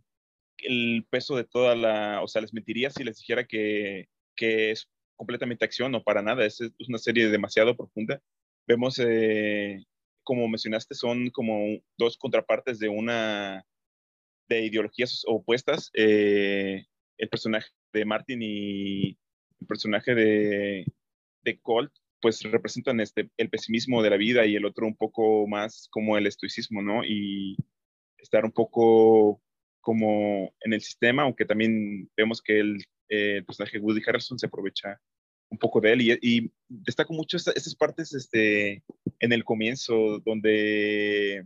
[0.59, 4.87] el peso de toda la, o sea, les mentiría si les dijera que, que es
[5.19, 8.21] completamente acción, no para nada, es, es una serie demasiado profunda.
[8.65, 9.83] Vemos, eh,
[10.23, 13.65] como mencionaste, son como dos contrapartes de una,
[14.47, 15.91] de ideologías opuestas.
[15.93, 16.85] Eh,
[17.17, 19.09] el personaje de Martin y
[19.59, 20.85] el personaje de,
[21.43, 25.47] de Colt, pues representan este, el pesimismo de la vida y el otro un poco
[25.47, 27.03] más como el estoicismo, ¿no?
[27.03, 27.57] Y
[28.17, 29.41] estar un poco
[29.81, 34.99] como en el sistema, aunque también vemos que el, eh, personaje Woody Harrelson se aprovecha
[35.49, 38.83] un poco de él y, y destaco mucho estas, partes este,
[39.19, 41.45] en el comienzo donde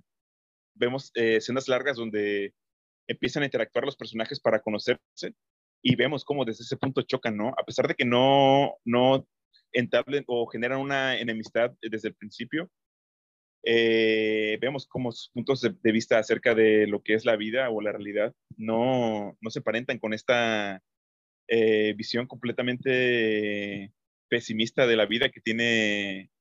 [0.75, 2.53] vemos eh, escenas largas donde
[3.07, 5.35] empiezan a interactuar los personajes para conocerse
[5.81, 7.49] y vemos cómo desde ese punto chocan, ¿no?
[7.49, 9.27] A pesar de que no, no
[9.73, 12.69] entablen o generan una enemistad desde el principio,
[13.65, 17.81] eh, vemos cómo sus puntos de, vista acerca de lo que es la vida o
[17.81, 20.81] la realidad no, no se parentan con esta
[21.47, 23.91] eh, visión completamente
[24.27, 26.31] pesimista de la vida que tiene,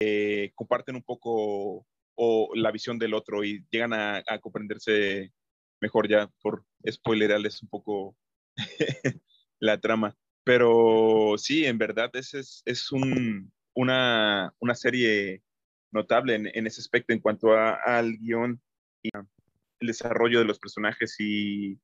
[0.00, 5.32] eh, comparten un poco o la visión del otro y llegan a, comprenderse
[5.80, 8.16] mejor ya por spoilerarles un poco
[9.58, 10.16] la trama.
[10.44, 15.42] Pero sí, en verdad, es, es un, una, una, serie
[15.92, 18.60] notable en, en, ese aspecto en cuanto a, al guion
[19.02, 19.10] y
[19.80, 21.78] el desarrollo de los personajes y,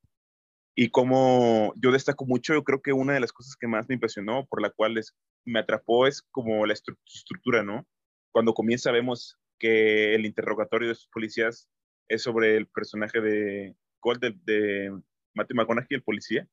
[0.79, 3.95] y como yo destaco mucho, yo creo que una de las cosas que más me
[3.95, 5.01] impresionó, por la cual
[5.43, 7.87] me atrapó, es como la estructura, ¿no?
[8.31, 11.67] Cuando comienza vemos que el interrogatorio de sus policías
[12.07, 15.01] es sobre el personaje de Gold, de, de
[15.33, 16.47] Matthew McConaughey, el policía,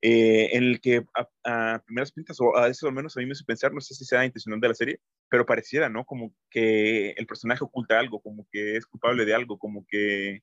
[0.00, 1.04] eh, en el que
[1.44, 3.94] a, primeras pintas, o a eso al menos a mí me hace pensar, no sé
[3.94, 6.06] si sea intencional de la serie, pero pareciera, ¿no?
[6.06, 10.40] Como que el personaje oculta algo, como que es culpable de algo, como que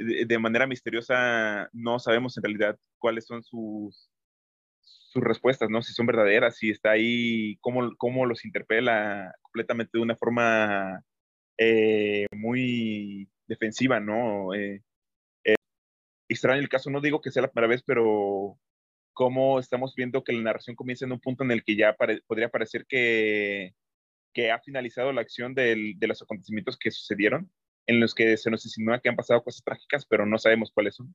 [0.00, 4.10] de, manera misteriosa no sabemos en realidad cuáles son sus,
[4.82, 5.82] sus respuestas, ¿no?
[5.82, 11.04] Si son verdaderas, si está ahí, cómo, cómo los interpela completamente de una forma
[11.58, 14.54] eh, muy defensiva, ¿no?
[14.54, 14.82] Eh,
[15.44, 15.54] eh,
[16.28, 18.58] extraño el caso, no digo que sea la primera vez, pero
[19.12, 22.48] cómo estamos viendo que la narración comienza en un punto en el que ya podría
[22.48, 23.74] parecer que,
[24.32, 27.50] que, ha finalizado la acción del, de los acontecimientos que sucedieron,
[27.90, 30.94] en los que se nos insinúa que han pasado cosas trágicas, pero no sabemos cuáles
[30.94, 31.12] son.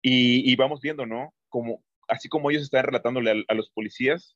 [0.00, 1.34] Y, y vamos viendo, ¿no?
[1.50, 4.34] Como, así como ellos están relatándole a, los policías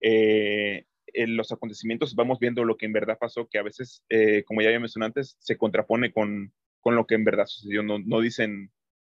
[0.00, 4.42] eh, en los acontecimientos, vamos viendo lo que en verdad pasó, que a veces, eh,
[4.42, 8.00] como ya había mencionado antes, se contrapone con, con lo que en verdad sucedió, no,
[8.00, 8.72] no dicen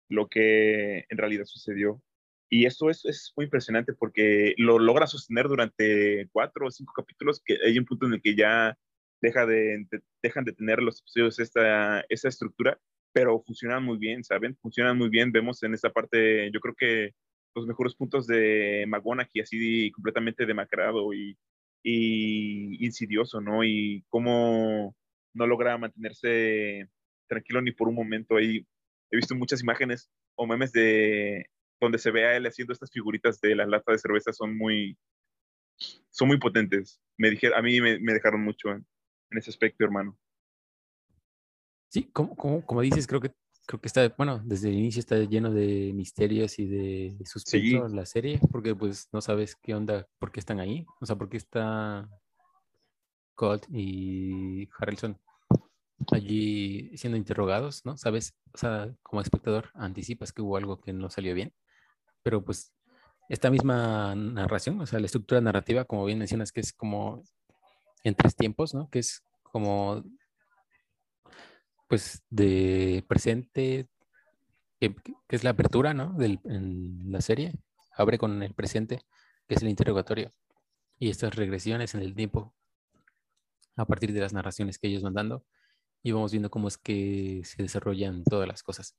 [0.10, 2.02] lo que en realidad sucedió.
[2.50, 7.40] Y esto es, es, muy impresionante porque lo logra sostener durante cuatro o cinco capítulos,
[7.46, 8.76] que hay un punto en el que ya
[9.22, 9.86] deja de,
[10.22, 12.80] dejan de tener los episodios esta, estructura,
[13.14, 14.58] pero funcionan muy bien, ¿saben?
[14.62, 15.32] Funcionan muy bien.
[15.32, 17.12] Vemos en esta parte, yo creo que
[17.56, 18.86] los mejores puntos de
[19.20, 21.38] aquí así completamente demacrado y,
[21.84, 23.64] y insidioso, ¿no?
[23.64, 24.96] Y cómo
[25.34, 26.88] no logra mantenerse
[27.28, 28.36] tranquilo ni por un momento.
[28.38, 28.66] Ahí
[29.12, 33.40] he visto muchas imágenes o memes de donde se ve a él haciendo estas figuritas
[33.42, 34.98] de las latas de cerveza son muy,
[36.10, 37.02] son muy potentes.
[37.18, 38.70] Me dijeron, a mí me, dejaron mucho
[39.32, 40.18] en, ese aspecto, hermano.
[41.90, 43.32] Sí, como, como, como, dices, creo que,
[43.66, 48.06] creo que está, bueno, desde el inicio está lleno de misterios y de suspenso la
[48.06, 51.38] serie, porque pues no sabes qué onda, por qué están ahí, o sea, por qué
[51.38, 52.08] está
[53.36, 55.18] Colt y Harrelson
[56.12, 57.98] allí siendo interrogados, ¿no?
[57.98, 61.54] Sabes, o sea, como espectador anticipas que hubo algo que no salió bien
[62.24, 62.74] pero pues
[63.30, 67.24] esta misma narración, o sea, la estructura narrativa, como bien mencionas, que es como
[68.04, 68.90] en tres tiempos, ¿no?
[68.90, 70.04] Que es como,
[71.88, 73.90] pues, de presente,
[74.80, 74.96] que,
[75.30, 76.14] es la apertura, ¿no?
[76.14, 77.54] Del, en la serie,
[77.96, 79.02] abre con el presente,
[79.48, 80.34] que es el interrogatorio,
[80.98, 82.56] y estas regresiones en el tiempo,
[83.76, 85.46] a partir de las narraciones que ellos van dando,
[86.04, 88.96] y vamos viendo cómo es que se desarrollan todas las cosas.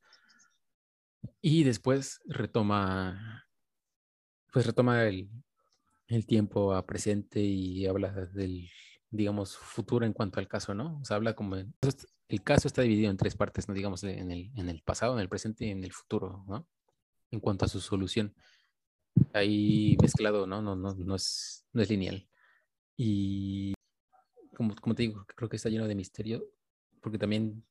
[1.41, 3.47] Y después retoma,
[4.53, 5.31] pues retoma el,
[6.09, 8.69] el tiempo a presente y habla del,
[9.11, 10.99] digamos, futuro en cuanto al caso, ¿no?
[11.01, 13.75] O sea, habla como, el caso está dividido en tres partes, ¿no?
[13.75, 16.67] Digamos, en el, en el pasado, en el presente y en el futuro, ¿no?
[17.31, 18.35] En cuanto a su solución.
[19.33, 20.63] Ahí mezclado, ¿no?
[20.63, 22.29] No, no, no, es, no es lineal.
[22.97, 23.75] Y
[24.57, 26.45] como, como te digo, creo que está lleno de misterio,
[27.01, 27.65] porque también,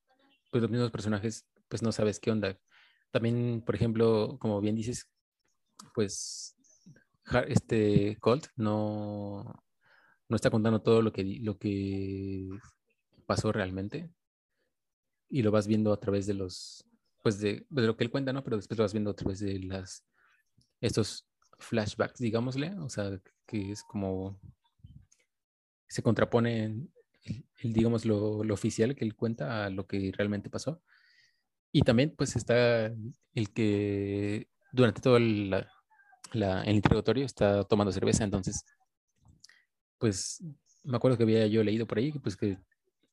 [0.52, 2.60] pues los mismos personajes, pues no sabes qué onda,
[3.12, 5.10] también, por ejemplo, como bien dices,
[5.94, 6.56] pues
[7.48, 9.64] este Colt no,
[10.30, 12.48] no está contando todo lo que, lo que
[13.26, 14.10] pasó realmente
[15.28, 16.86] y lo vas viendo a través de los,
[17.22, 18.44] pues de, lo que él cuenta, ¿no?
[18.44, 20.06] Pero después lo vas viendo a través de las,
[20.82, 24.40] estos flashbacks, digámosle, o sea, que es como,
[25.88, 26.88] se contrapone
[27.26, 30.82] el, digamos, lo, lo, oficial que él cuenta a lo que realmente pasó.
[31.72, 32.92] Y también pues está
[33.36, 35.54] el que durante todo el,
[36.34, 38.64] el interrogatorio está tomando cerveza, entonces
[40.00, 40.44] pues
[40.84, 42.58] me acuerdo que había yo leído por ahí pues que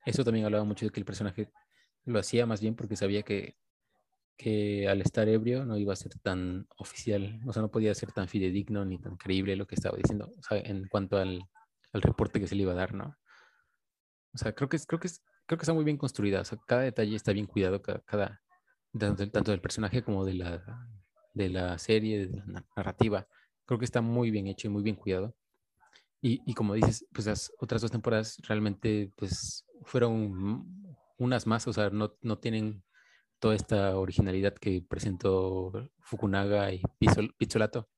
[0.06, 1.50] eso también hablaba mucho de que el personaje
[2.04, 3.56] lo hacía más bien porque sabía que,
[4.36, 8.12] que al estar ebrio no iba a ser tan oficial, o sea, no podía ser
[8.12, 11.42] tan fidedigno ni tan creíble lo que estaba diciendo, o sea, en cuanto al,
[11.92, 13.16] al reporte que se le iba a dar, ¿no?
[14.34, 15.08] O sea, creo que, creo que,
[15.46, 18.42] creo que está muy bien construida, o sea, cada detalle está bien cuidado, cada,
[18.98, 20.88] tanto, del personaje como de la,
[21.34, 23.26] de la serie, de la narrativa.
[23.64, 25.34] Creo que está muy bien hecho y muy bien cuidado.
[26.28, 31.88] Y, como dices, pues las otras dos temporadas realmente pues fueron unas más, o sea,
[31.90, 32.82] no, no tienen
[33.38, 36.82] toda esta originalidad que presentó Fukunaga y
[37.38, 37.88] Pizzolato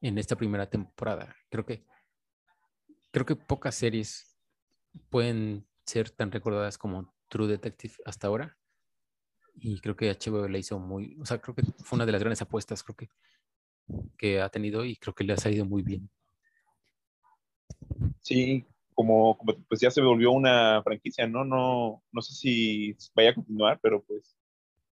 [0.00, 1.34] en esta primera temporada.
[1.50, 1.84] Creo que
[3.10, 4.36] creo que pocas series
[5.10, 8.56] pueden ser tan recordadas como True Detective hasta ahora
[9.54, 12.20] y creo que HBO le hizo muy, o sea, creo que fue una de las
[12.20, 13.10] grandes apuestas, creo que,
[14.16, 16.08] que ha tenido y creo que le ha salido muy bien.
[18.20, 21.44] Sí, como, como pues ya se volvió una franquicia, ¿no?
[21.44, 24.36] No, no sé si vaya a continuar, pero pues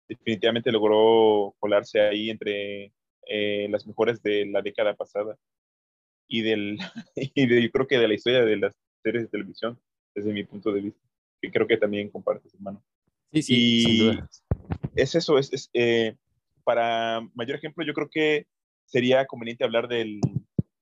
[0.08, 2.92] definitivamente logró colarse ahí entre
[3.26, 5.38] eh, las mejores de la década pasada
[6.26, 6.78] y del
[7.14, 9.78] y de, yo creo que de la historia de las series de televisión
[10.14, 11.00] desde mi punto de vista
[11.40, 12.82] que creo que también compartes hermano
[13.32, 14.28] sí sí sin duda
[14.94, 16.16] es eso, es, eh,
[16.64, 18.46] para mayor ejemplo, yo creo que
[18.84, 20.20] sería conveniente hablar del,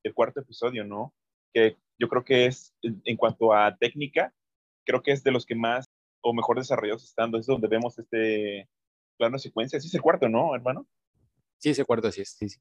[0.02, 1.12] del, cuarto episodio, ¿no?
[1.52, 4.32] Que yo creo que es, en cuanto a técnica,
[4.84, 5.84] creo que es de los que más
[6.20, 8.68] o mejor desarrollados están, es donde vemos este
[9.16, 9.80] plano de secuencia.
[9.80, 10.86] Sí es el cuarto, ¿no, hermano?
[11.58, 12.60] Sí, ese cuarto, sí es, sí, sí.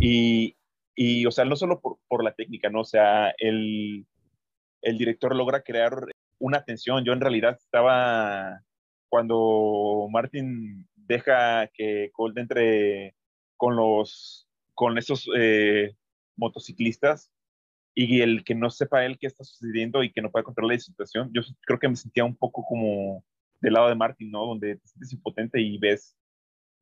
[0.00, 0.56] Y,
[0.94, 2.82] y, o sea, no solo por, por, la técnica, ¿no?
[2.82, 4.06] O sea, el,
[4.82, 6.06] el director logra crear
[6.38, 7.04] una tensión.
[7.04, 8.62] Yo en realidad estaba,
[9.08, 13.14] cuando Martin deja que Colt entre
[13.56, 15.96] con los, con esos eh,
[16.36, 17.30] motociclistas
[17.94, 20.80] y el que no sepa él qué está sucediendo y que no pueda controlar la
[20.80, 23.24] situación, yo creo que me sentía un poco como
[23.60, 24.46] del lado de Martin, ¿no?
[24.46, 26.16] Donde te sientes impotente y ves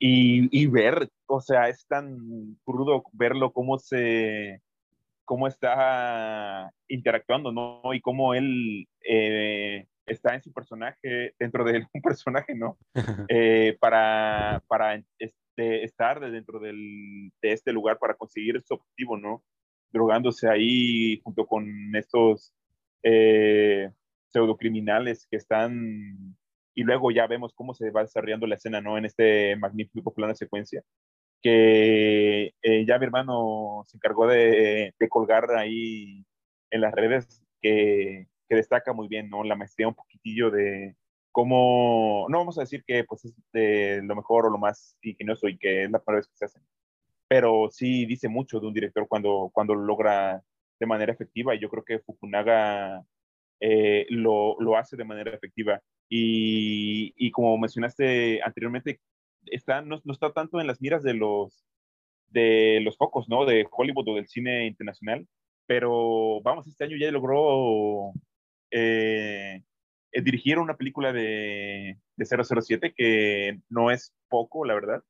[0.05, 4.61] y, y, ver, o sea, es tan crudo verlo cómo se,
[5.25, 7.95] cómo está interactuando, ¿no?
[7.95, 12.77] Y cómo él eh, está en su personaje, dentro de un personaje, ¿no?
[13.29, 19.41] Eh, para, para este, estar dentro del, de este lugar, para conseguir su objetivo, ¿no?
[19.93, 22.55] Drogándose ahí junto con estos
[23.03, 23.91] eh,
[24.31, 26.37] pseudocriminales que están
[26.75, 28.99] y luego ya vemos cómo se va desarrollando la escena, ¿no?
[28.99, 30.83] En este magnífico plano de secuencia,
[31.43, 36.25] que eh, ya mi hermano se encargó de, de, colgar ahí
[36.71, 39.45] en las redes, que, que, destaca muy bien, ¿no?
[39.45, 40.97] La maestría un poquitillo de
[41.33, 45.49] cómo, no vamos a decir que pues es de lo mejor o lo más ingenioso
[45.49, 46.61] y que es la primera vez que se hace,
[47.33, 50.43] pero sí dice mucho de un director cuando, cuando lo logra
[50.79, 53.03] de manera efectiva y yo creo que Fukunaga
[53.59, 59.01] eh, lo, lo hace de manera efectiva y, y, como mencionaste anteriormente,
[59.47, 61.65] está, no, no, está tanto en las miras de los,
[62.29, 63.47] de los focos, ¿no?
[63.47, 65.27] De Hollywood o del cine internacional,
[65.65, 68.13] pero vamos, este año ya logró
[68.71, 69.63] eh,
[70.13, 75.03] dirigir una película de, de 007 que no es poco, la verdad,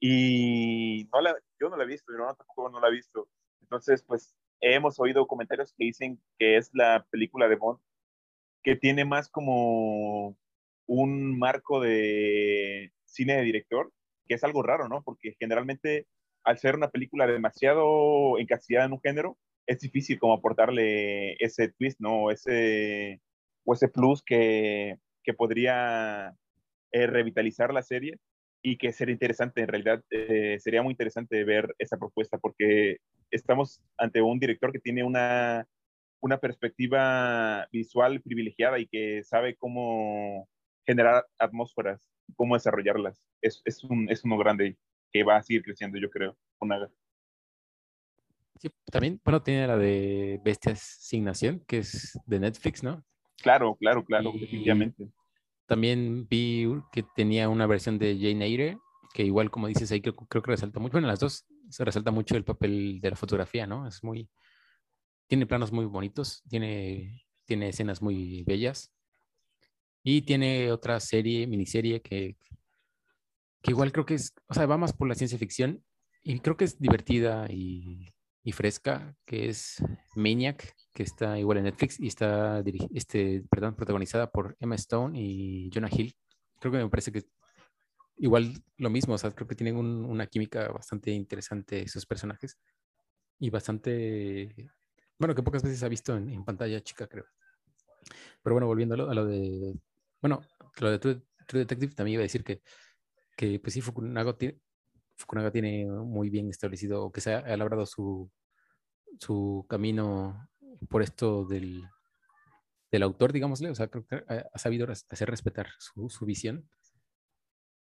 [0.00, 3.28] y no la, yo no la he visto, no, no la he visto.
[3.60, 7.78] Entonces, pues hemos oído comentarios que dicen que es la película de Bond
[8.62, 10.36] que tiene más como
[10.86, 13.92] un marco de cine de director,
[14.26, 15.02] que es algo raro, ¿no?
[15.02, 16.06] Porque generalmente
[16.44, 22.00] al ser una película demasiado encasillada en un género, es difícil como aportarle ese twist,
[22.00, 22.30] ¿no?
[22.30, 23.20] Ese,
[23.64, 26.34] o ese plus que, que podría
[26.92, 28.18] eh, revitalizar la serie
[28.62, 32.98] y que sería interesante, en realidad eh, sería muy interesante ver esa propuesta porque
[33.30, 35.66] estamos ante un director que tiene una
[36.20, 40.48] una perspectiva visual privilegiada y que sabe cómo
[40.86, 43.22] generar atmósferas, cómo desarrollarlas.
[43.40, 44.76] Es, es, un, es uno grande
[45.12, 46.36] que va a seguir creciendo, yo creo,
[48.58, 53.02] Sí, también, bueno, tiene la de Bestias sin Nación, que es de Netflix, ¿no?
[53.38, 55.08] Claro, claro, claro, y definitivamente.
[55.70, 58.78] También vi que tenía una versión de Jane Eyre,
[59.14, 60.94] que igual, como dices ahí, creo, creo que resalta mucho.
[60.94, 63.86] Bueno, las dos se resalta mucho el papel de la fotografía, ¿no?
[63.86, 64.28] Es muy,
[65.28, 68.92] tiene planos muy bonitos, tiene, tiene escenas muy bellas.
[70.02, 72.36] Y tiene otra serie, miniserie que,
[73.62, 75.84] que igual creo que es, o sea, va más por la ciencia ficción
[76.24, 79.82] y creo que es divertida y, y fresca, que es
[80.14, 82.62] Maniac, que está igual en Netflix y está
[82.94, 86.16] este, perdón, protagonizada por Emma Stone y Jonah Hill.
[86.58, 87.24] Creo que me parece que
[88.16, 92.58] igual lo mismo, o sea, creo que tienen un, una química bastante interesante esos personajes
[93.38, 94.70] y bastante
[95.20, 97.26] bueno, que pocas veces ha visto en, pantalla chica, creo.
[98.42, 99.78] Pero bueno, volviendo a lo, de.
[100.22, 100.40] Bueno,
[100.80, 101.22] lo de True,
[101.52, 102.62] Detective también iba a decir que,
[103.36, 104.34] que pues sí, Fukunaga
[105.20, 108.30] Fukunaga tiene muy bien establecido, o que se ha, labrado su,
[109.18, 110.48] su camino
[110.88, 111.84] por esto del,
[112.90, 116.68] del autor, digámosle, o sea, creo que ha, sabido hacer respetar su, su visión.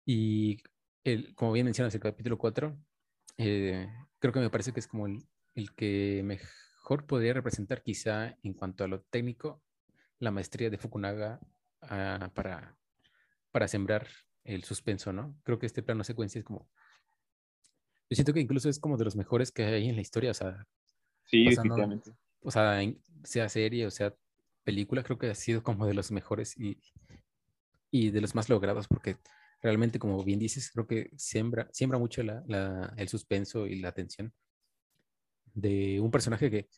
[0.04, 0.62] Y
[1.04, 2.76] el, como bien mencionas, el capítulo 4,
[3.38, 6.38] eh, creo que me parece que es como el, el que me
[6.82, 9.62] mejor podría representar quizá en cuanto a lo técnico
[10.18, 11.38] la maestría de Fukunaga
[11.82, 12.76] uh, para,
[13.52, 14.08] para sembrar
[14.42, 15.38] el suspenso, ¿no?
[15.44, 16.68] Creo que este plano secuencia es como...
[18.12, 20.34] Yo siento que incluso es como de los mejores que hay en la historia, o
[20.34, 20.66] sea...
[21.24, 22.12] Sí, definitivamente.
[22.42, 22.78] O sea,
[23.24, 24.14] sea serie o sea
[24.64, 26.78] película, creo que ha sido como de los mejores y,
[27.90, 29.16] y de los más logrados, porque
[29.62, 33.92] realmente, como bien dices, creo que siembra, siembra mucho la, la, el suspenso y la
[33.92, 34.34] tensión
[35.54, 36.68] de un personaje que,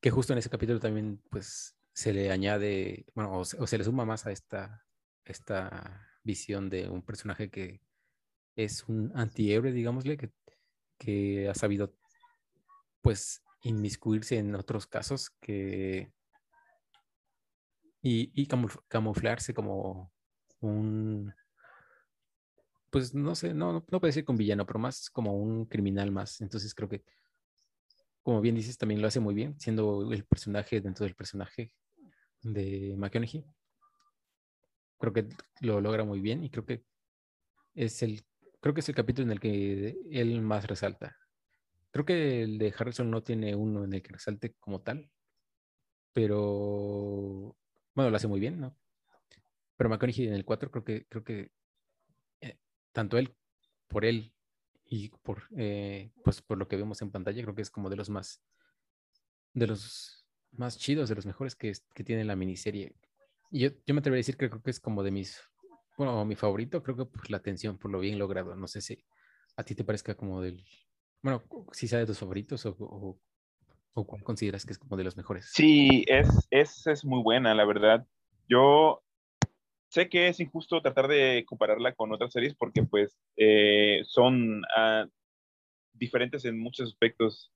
[0.00, 4.06] que justo en ese capítulo también pues se le añade, bueno, o se, le suma
[4.06, 4.86] más a esta,
[5.26, 7.82] esta visión de un personaje que
[8.56, 10.32] es un antihéroe, digámosle, que,
[11.02, 11.92] que ha sabido
[13.00, 16.12] pues inmiscuirse en otros casos que
[18.00, 18.48] y, y
[18.88, 20.12] camuflarse como
[20.60, 21.32] un
[22.90, 26.42] pues no sé, no, no, puede ser con villano, pero más como un criminal más.
[26.42, 27.02] Entonces creo que,
[28.22, 31.72] como bien dices, también lo hace muy bien, siendo el personaje dentro del personaje
[32.42, 33.46] de McConaughey.
[34.98, 35.26] Creo que
[35.62, 36.84] lo logra muy bien y creo que
[37.74, 38.26] es el,
[38.62, 41.16] creo que es el capítulo en el que él más resalta.
[41.90, 45.10] Creo que el de Harrison no tiene uno en el que resalte como tal,
[46.12, 47.56] pero
[47.94, 48.76] bueno, lo hace muy bien, ¿no?
[49.76, 51.50] Pero McConaughey en el 4 creo que, creo que
[52.40, 52.56] eh,
[52.92, 53.34] tanto él,
[53.88, 54.32] por él
[54.86, 57.96] y por, eh, pues por lo que vemos en pantalla, creo que es como de
[57.96, 58.42] los más,
[59.54, 62.94] de los más chidos, de los mejores que, que tiene la miniserie.
[63.50, 65.42] Yo, yo me atrevería a decir que creo que es como de mis,
[65.96, 68.54] bueno, mi favorito, creo que por la atención, por lo bien logrado.
[68.56, 69.04] No sé si
[69.56, 70.64] a ti te parezca como del,
[71.22, 75.16] bueno, si sea de tus favoritos o, o, cuál consideras que es como de los
[75.16, 75.50] mejores.
[75.52, 78.06] Sí, es, es, es muy buena, la verdad.
[78.48, 79.02] Yo
[79.88, 85.06] sé que es injusto tratar de compararla con otras series porque pues eh, son ah,
[85.92, 87.52] diferentes en muchos aspectos,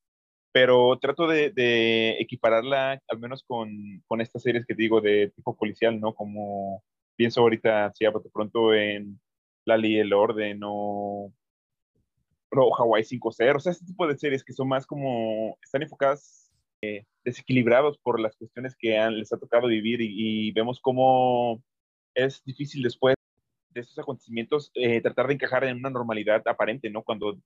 [0.52, 3.70] pero trato de, equipararla al menos con,
[4.06, 6.14] con, estas series que digo de tipo policial, ¿no?
[6.14, 6.84] Como
[7.16, 9.20] pienso ahorita, si de pronto en
[9.64, 11.32] La Ley y el Orden o,
[12.50, 16.52] o Hawaii 5-0, o sea, este tipo de series que son más como, están enfocadas
[16.82, 21.62] eh, desequilibrados por las cuestiones que han, les ha tocado vivir y, y vemos cómo
[22.14, 23.16] es difícil después
[23.70, 27.02] de estos acontecimientos eh, tratar de encajar en una normalidad aparente, ¿no?
[27.02, 27.38] Cuando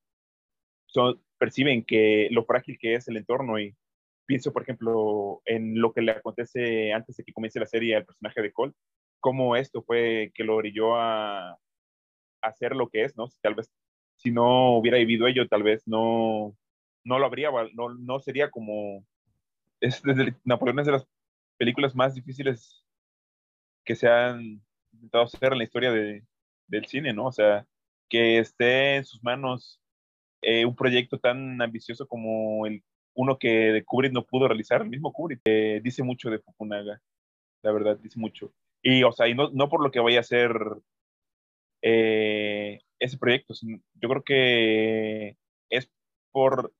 [0.87, 3.77] son, perciben que lo frágil que es el entorno y
[4.27, 8.07] pienso, por ejemplo, en lo que le acontece antes de que comience la serie al
[8.07, 8.73] personaje de Cole,
[9.21, 11.59] cómo esto fue que lo orilló a,
[12.59, 13.29] ser lo que es, ¿no?
[13.43, 13.71] tal vez
[14.17, 16.57] si no hubiera vivido ello, tal vez no,
[17.05, 19.05] no lo habría, no, no sería como...
[19.81, 21.07] Es desde Napoleón es de las
[21.57, 22.85] películas más difíciles
[23.85, 24.63] que se han
[24.93, 26.23] intentado hacer en la historia de,
[26.67, 27.27] del cine, ¿no?
[27.27, 27.67] O sea,
[28.09, 29.81] que esté en sus manos
[30.43, 32.83] eh, un proyecto tan ambicioso como el
[33.15, 37.01] uno que Kubrick no pudo realizar, el mismo Kubrick, eh, dice mucho de Fukunaga,
[37.63, 38.53] la verdad, dice mucho.
[38.83, 40.53] Y, o sea, y no, no por lo que vaya a ser
[41.83, 43.55] eh, ese proyecto,
[43.95, 45.37] yo creo que
[45.71, 45.91] es
[46.33, 46.73] por,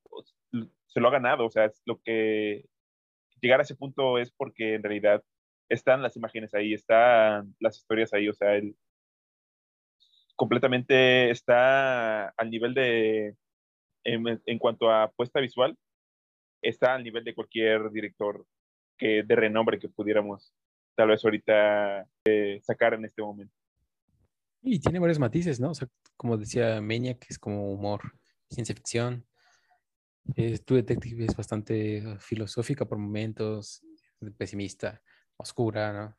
[0.87, 2.65] se lo ha ganado, o sea, es lo que
[3.41, 5.23] llegar a ese punto es porque en realidad
[5.69, 8.77] están las imágenes ahí, están las historias ahí, o sea, él
[10.37, 13.37] completamente está al nivel de,
[14.05, 15.77] en, cuanto a puesta visual,
[16.63, 18.47] está al nivel de cualquier director
[18.99, 20.53] que, de renombre que pudiéramos
[21.01, 23.55] tal vez ahorita eh, sacar en este momento.
[24.61, 25.71] Y tiene varios matices, ¿no?
[25.71, 28.03] O sea, como decía Meña, que es como humor,
[28.51, 29.27] ciencia ficción.
[30.67, 33.83] Tu detective es bastante filosófica por momentos,
[34.37, 35.01] pesimista
[35.39, 36.17] oscura, ¿no?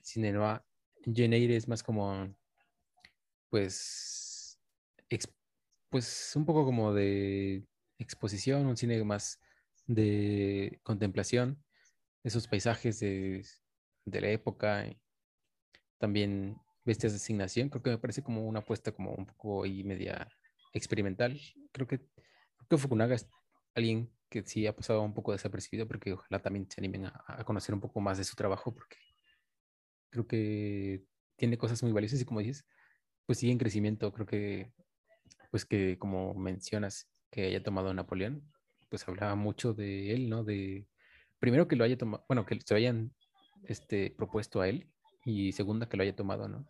[0.00, 0.62] Cine noir.
[1.04, 2.34] Jane Eyre es más como,
[3.50, 4.58] pues,
[5.90, 7.66] pues un poco como de
[7.98, 9.38] exposición, un cine más
[9.86, 11.62] de contemplación,
[12.24, 13.44] esos paisajes de,
[14.04, 14.86] la época.
[15.98, 19.84] también Bestias de Asignación, creo que me parece como una apuesta como un poco y
[19.84, 20.28] media
[20.72, 21.40] experimental.
[21.72, 22.00] Creo que,
[22.68, 23.28] que Fukunaga es
[23.74, 27.74] alguien que sí ha pasado un poco desapercibido, porque ojalá también se animen a, conocer
[27.74, 28.96] un poco más de su trabajo, porque
[30.10, 31.04] creo que
[31.36, 32.66] tiene cosas muy valiosas y como dices,
[33.26, 34.12] pues sigue en crecimiento.
[34.12, 34.72] Creo que,
[35.50, 38.42] pues que como mencionas, que haya tomado Napoleón,
[38.90, 40.44] pues hablaba mucho de él, ¿no?
[40.44, 40.86] De,
[41.38, 43.14] primero que lo haya tomado, bueno, que se hayan
[43.66, 44.86] este, propuesto a él
[45.24, 46.66] y segunda que lo haya tomado, ¿no?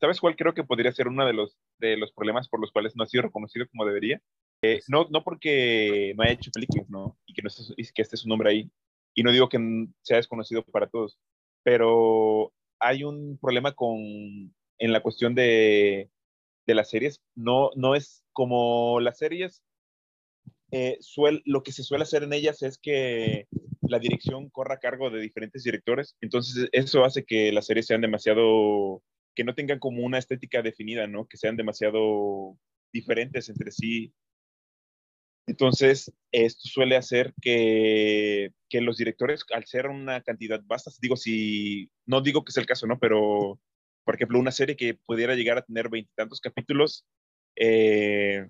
[0.00, 2.96] ¿Sabes cuál creo que podría ser uno de los, de los problemas por los cuales
[2.96, 4.20] no ha sido reconocido como debería?
[4.62, 7.18] Eh, no, no porque no haya hecho películas, ¿no?
[7.26, 8.70] Y que, no esté, que esté su nombre ahí.
[9.14, 9.58] Y no digo que
[10.02, 11.18] sea desconocido para todos,
[11.62, 16.10] pero hay un problema con, en la cuestión de,
[16.66, 17.20] de las series.
[17.34, 19.62] No, no es como las series,
[20.72, 20.98] eh,
[21.44, 23.48] lo que se suele hacer en ellas es que
[23.90, 26.16] la dirección corra a cargo de diferentes directores.
[26.20, 29.02] Entonces, eso hace que las series sean demasiado,
[29.34, 31.26] que no tengan como una estética definida, ¿no?
[31.26, 32.56] Que sean demasiado
[32.92, 34.12] diferentes entre sí
[35.50, 41.90] entonces, esto suele hacer que, que, los directores, al ser una cantidad vasta, digo, si,
[42.06, 43.00] no digo que es el caso, ¿no?
[43.00, 43.58] Pero,
[44.04, 47.04] por ejemplo, una serie que pudiera llegar a tener veintitantos capítulos
[47.56, 48.48] eh,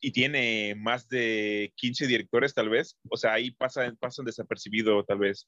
[0.00, 5.18] y tiene más de 15 directores, tal vez, o sea, ahí pasan, pasan desapercibido, tal
[5.18, 5.46] vez,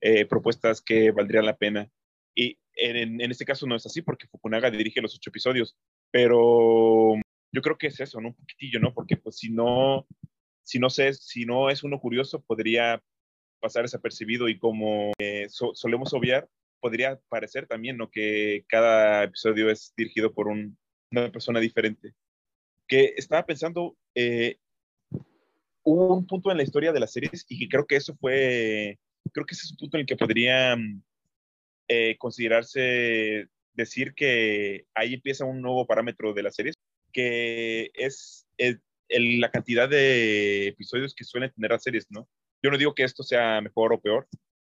[0.00, 1.88] eh, propuestas que valdrían la pena.
[2.34, 5.76] Y en, en este caso no es así porque Fukunaga dirige los ocho episodios,
[6.10, 7.14] pero
[7.52, 8.28] yo creo que es eso, ¿no?
[8.28, 8.94] Un poquitillo, ¿no?
[8.94, 10.06] Porque pues si no,
[10.64, 13.02] si no, sé, si no es uno curioso, podría
[13.60, 16.48] pasar desapercibido y como eh, solemos obviar,
[16.80, 18.10] podría parecer también, ¿no?
[18.10, 20.78] Que cada episodio es dirigido por un,
[21.12, 22.14] una persona diferente.
[22.90, 24.58] Que estaba pensando, eh,
[25.84, 28.98] un punto en la historia de las series y que creo que eso fue,
[29.32, 30.76] creo que ese es un punto en el que podría
[31.88, 36.74] eh, considerarse decir que ahí empieza un nuevo parámetro de las series,
[37.12, 38.82] que es el,
[39.40, 42.28] la cantidad de episodios que suelen tener las series, ¿no?
[42.62, 44.28] Yo no digo que esto sea mejor o peor,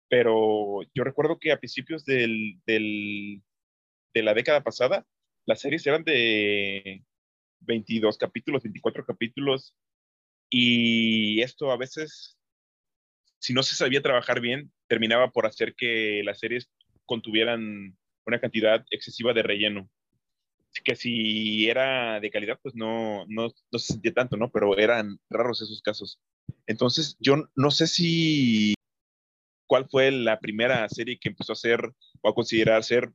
[0.08, 3.42] pero yo recuerdo que a principios del, de
[4.22, 5.04] la década pasada,
[5.46, 7.04] las series eran de
[7.64, 9.74] 22 capítulos, 24 capítulos,
[10.50, 12.38] y esto a veces,
[13.40, 16.70] si no se sabía trabajar bien, terminaba por hacer que las series
[17.06, 17.96] contuvieran
[18.26, 19.90] una cantidad excesiva de relleno.
[20.84, 24.50] Que si era de calidad, pues no, no, no se sentía tanto, ¿no?
[24.50, 26.20] Pero eran raros esos casos.
[26.66, 28.74] Entonces, yo no sé si
[29.66, 31.92] cuál fue la primera serie que empezó a hacer
[32.22, 33.12] o a considerar ser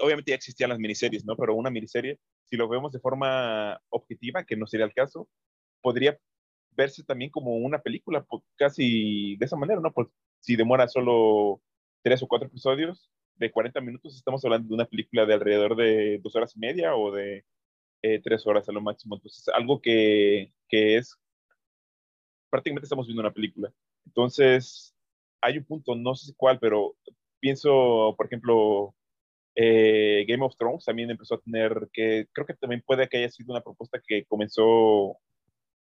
[0.00, 1.36] obviamente ya existían las miniseries, ¿no?
[1.36, 5.28] Pero una miniserie, si lo vemos de forma objetiva, que no sería el caso,
[5.80, 6.18] podría
[6.72, 8.26] verse también como una película,
[8.56, 9.92] casi de esa manera, ¿no?
[9.92, 10.08] Pues
[10.40, 11.62] si demora solo
[12.02, 16.20] tres o cuatro episodios de 40 minutos, estamos hablando de una película de alrededor de
[16.22, 17.44] dos horas y media o de
[18.02, 19.16] eh, tres horas a lo máximo.
[19.16, 21.18] Entonces, algo que, que es,
[22.50, 23.72] prácticamente estamos viendo una película.
[24.06, 24.94] Entonces,
[25.40, 26.96] hay un punto, no sé cuál, pero
[27.40, 28.94] pienso, por ejemplo,
[29.56, 33.30] eh, Game of Thrones también empezó a tener que, creo que también puede que haya
[33.30, 35.18] sido una propuesta que comenzó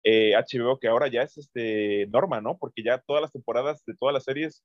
[0.03, 2.57] eh, HBO, que ahora ya es este, norma, ¿no?
[2.57, 4.63] Porque ya todas las temporadas de todas las series,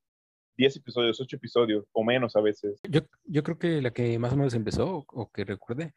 [0.56, 2.80] 10 episodios, 8 episodios, o menos a veces.
[2.88, 5.92] Yo, yo creo que la que más o menos empezó, o que recuerde,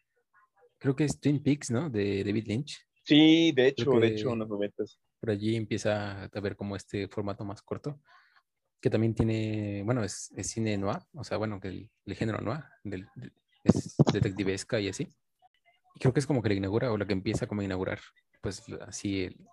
[0.78, 1.90] creo que es Twin Peaks, ¿no?
[1.90, 2.78] De David Lynch.
[3.04, 5.00] Sí, de hecho, de hecho, en los momentos.
[5.20, 8.00] Por allí empieza a ver como este formato más corto
[8.82, 12.40] que también tiene, bueno, es, es cine noir, o sea, bueno, que el, el género
[12.40, 13.08] noir, del,
[13.64, 15.08] es detectivesca y así.
[15.96, 18.00] Y creo que es como que la inaugura o la que empieza como a inaugurar,
[18.42, 19.48] pues así el,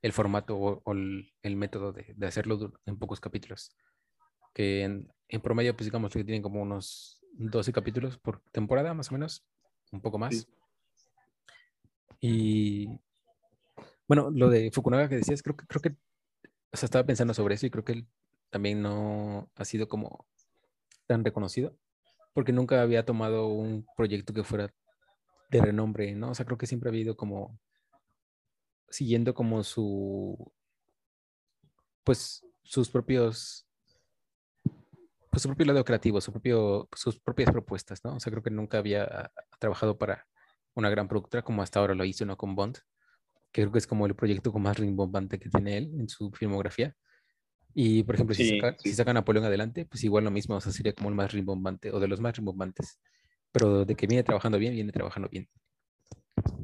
[0.00, 3.76] el formato o, el, el, método de, de, hacerlo en pocos capítulos.
[4.54, 9.10] Que en, en, promedio, pues digamos que tienen como unos 12 capítulos por temporada, más
[9.10, 9.44] o menos,
[9.90, 10.34] un poco más.
[10.34, 10.46] Sí.
[12.20, 13.00] Y
[14.06, 15.96] bueno, lo de Fukunaga que decías, creo que, creo que,
[16.70, 18.06] o sea, estaba pensando sobre eso y creo que
[18.52, 20.26] también no ha sido como
[21.06, 21.74] tan reconocido,
[22.34, 24.72] porque nunca había tomado un proyecto que fuera
[25.50, 26.30] de renombre, ¿no?
[26.30, 27.58] O sea, creo que siempre ha habido como
[28.90, 30.52] siguiendo como su,
[32.04, 33.66] pues, sus propios,
[35.30, 38.16] pues su propio lado creativo, su propio, sus propias propuestas, ¿no?
[38.16, 40.26] O sea, creo que nunca había trabajado para
[40.74, 42.36] una gran productora como hasta ahora lo hizo, ¿no?
[42.36, 42.76] Con Bond,
[43.50, 46.30] que creo que es como el proyecto con más rimbombante que tiene él en su
[46.32, 46.94] filmografía.
[47.74, 48.94] Y, por ejemplo, si, sí, saca, sí.
[48.94, 52.00] si Napoleón adelante, pues igual lo mismo, o sea, sería como el más rimbombante o
[52.00, 52.98] de los más rimbombantes.
[53.50, 55.48] Pero de que viene trabajando bien, viene trabajando bien.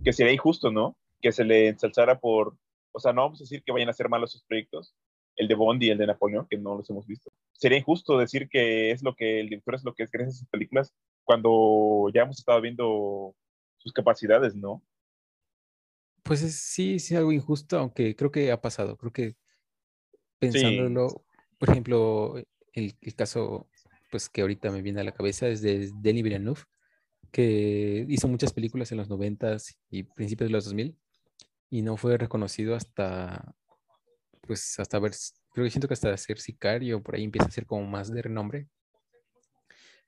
[0.05, 0.97] Que sería injusto, ¿no?
[1.21, 2.57] Que se le ensalzara por,
[2.93, 4.95] o sea, no vamos a decir que vayan a ser malos sus proyectos,
[5.37, 7.31] el de Bond y el de Napoleón, que no los hemos visto.
[7.53, 10.39] Sería injusto decir que es lo que el director es lo que es gracias a
[10.41, 10.95] sus películas,
[11.25, 13.35] cuando ya hemos estado viendo
[13.77, 14.83] sus capacidades, ¿no?
[16.23, 18.97] Pues es, sí, sí, algo injusto, aunque creo que ha pasado.
[18.97, 19.37] Creo que
[20.39, 21.17] pensándolo, sí.
[21.59, 22.37] por ejemplo,
[22.73, 23.69] el, el, caso
[24.11, 26.63] pues que ahorita me viene a la cabeza es de Denis Villeneuve,
[27.31, 29.57] que hizo muchas películas en los 90
[29.91, 30.97] y principios de los 2000
[31.71, 33.55] y no fue reconocido hasta
[34.43, 35.13] pues hasta ver
[35.53, 38.23] creo que siento que hasta ser sicario por ahí empieza a ser como más de
[38.23, 38.69] renombre.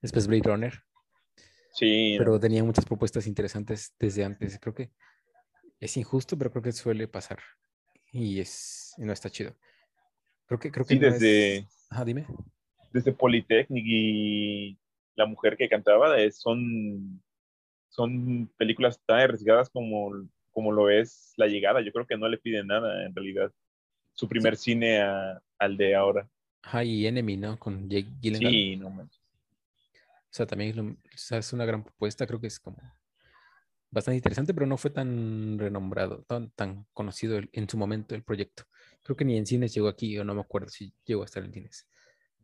[0.00, 0.82] Después Blade Runner.
[1.74, 2.14] Sí.
[2.16, 4.58] Pero tenía muchas propuestas interesantes desde antes.
[4.58, 4.90] Creo que
[5.78, 7.40] es injusto pero creo que suele pasar.
[8.12, 9.54] Y es no está chido
[10.50, 11.86] Creo que, creo que sí, no desde, es...
[11.90, 12.26] Ajá, dime.
[12.92, 14.76] Desde Polytechnic y
[15.14, 17.22] La mujer que cantaba son,
[17.88, 20.10] son películas tan arriesgadas como,
[20.50, 21.80] como lo es La llegada.
[21.82, 23.52] Yo creo que no le piden nada en realidad.
[24.12, 24.72] Su primer sí.
[24.72, 26.28] cine a, al de ahora.
[26.64, 27.56] Ajá, y Enemy, ¿no?
[27.56, 28.52] Con Jake Gyllenhaal.
[28.52, 29.22] Sí, no manches.
[30.02, 32.26] O sea, también es, lo, o sea, es una gran propuesta.
[32.26, 32.82] Creo que es como
[33.90, 38.22] bastante interesante, pero no fue tan renombrado, tan, tan conocido el, en su momento el
[38.22, 38.64] proyecto.
[39.02, 41.44] Creo que ni en cines llegó aquí, o no me acuerdo si llegó a estar
[41.44, 41.88] en cines.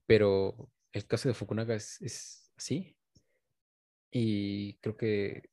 [0.07, 2.97] Pero el caso de Fukunaga es, es así.
[4.11, 5.51] Y creo que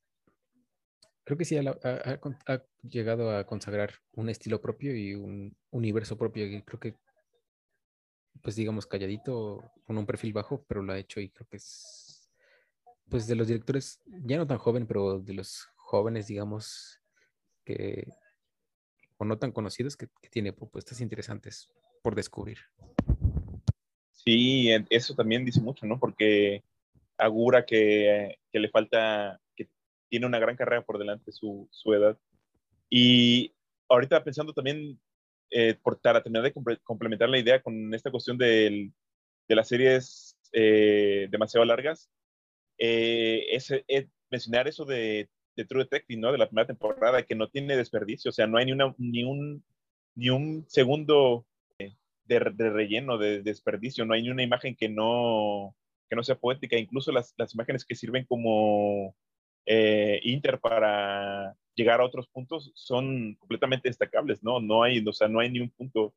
[1.24, 6.18] creo que sí ha, ha, ha, llegado a consagrar un estilo propio y un universo
[6.18, 6.46] propio.
[6.46, 6.96] Y creo que,
[8.41, 12.30] pues digamos, calladito, con un perfil bajo, pero lo ha hecho y creo que es,
[13.10, 17.00] pues de los directores, ya no tan joven, pero de los jóvenes, digamos,
[17.64, 18.08] que
[19.18, 21.70] o no tan conocidos que, que tiene propuestas interesantes
[22.02, 22.58] por descubrir.
[24.12, 26.00] Sí, eso también dice mucho, ¿no?
[26.00, 26.64] Porque
[27.16, 29.70] augura que, que le falta, que
[30.10, 32.18] tiene una gran carrera por delante su, su edad.
[32.89, 33.54] Y
[33.88, 35.00] ahorita pensando también,
[35.52, 38.91] eh, por, para terminar de complementar la idea con esta cuestión de
[39.48, 42.10] las series eh, demasiado largas,
[42.80, 43.72] eh, es,
[44.32, 46.32] mencionar eso de, de, True Detective, ¿no?
[46.32, 49.24] De la primera temporada, que no tiene desperdicio, o sea, no hay ni, una, ni,
[49.24, 49.64] un,
[50.16, 51.45] ni un segundo
[51.78, 51.93] de,
[52.26, 55.76] de, relleno, de, desperdicio, no hay ni una imagen que no,
[56.10, 59.16] que no sea poética, incluso las, las imágenes que sirven como
[59.66, 64.60] eh, inter para llegar a otros puntos son completamente destacables, ¿no?
[64.60, 66.14] No hay, o sea, no hay ni un punto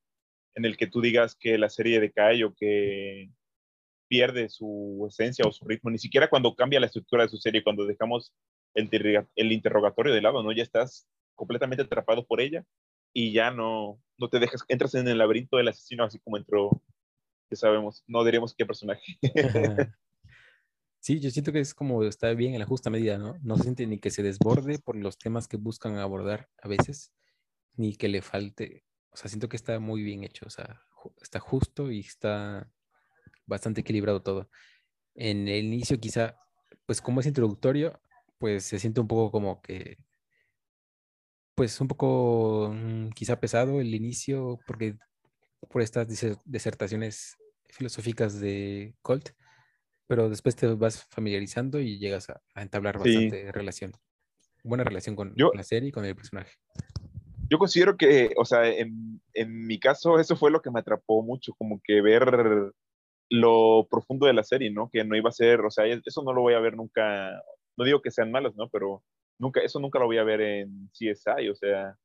[0.54, 3.30] en el que tú digas que la serie decae o que
[4.08, 7.62] pierde su esencia o su ritmo, ni siquiera cuando cambia la estructura de su serie,
[7.62, 8.32] cuando dejamos
[8.76, 10.52] el, el interrogatorio de lado, ¿no?
[10.52, 12.64] Ya estás completamente atrapado por ella
[13.12, 16.82] y ya no, no te dejas, entras en el laberinto del asesino así como entró,
[17.48, 19.18] que sabemos, no diríamos qué personaje.
[21.06, 23.36] Sí, yo siento que es como está bien en la justa medida, ¿no?
[23.40, 27.12] No se siente ni que se desborde por los temas que buscan abordar a veces,
[27.76, 28.82] ni que le falte.
[29.10, 30.82] O sea, siento que está muy bien hecho, o sea,
[31.22, 32.68] está justo y está
[33.46, 34.50] bastante equilibrado todo.
[35.14, 36.40] En el inicio quizá,
[36.86, 38.00] pues como es introductorio,
[38.38, 39.98] pues se siente un poco como que,
[41.54, 44.96] pues un poco mm, quizá pesado el inicio, porque
[45.68, 46.06] por estas
[46.44, 47.36] disertaciones
[47.68, 49.30] filosóficas de Colt,
[50.06, 53.92] pero después te vas familiarizando y llegas a, entablar bastante relación.
[54.62, 56.52] Buena relación con, la serie y con el personaje.
[57.48, 61.22] Yo considero que, o sea, en, en, mi caso, eso fue lo que me atrapó
[61.22, 62.72] mucho, como que ver
[63.30, 64.90] lo profundo de la serie, ¿no?
[64.92, 67.30] Que no iba a ser, o sea, eso no lo voy a ver nunca,
[67.76, 68.68] no digo que sean malas, ¿no?
[68.68, 69.02] Pero
[69.38, 71.96] nunca, eso nunca lo voy a ver en CSI, o sea,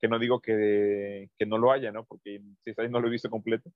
[0.00, 2.04] que no digo que, que no lo haya, ¿no?
[2.04, 3.70] Porque en CSI no lo he visto completo,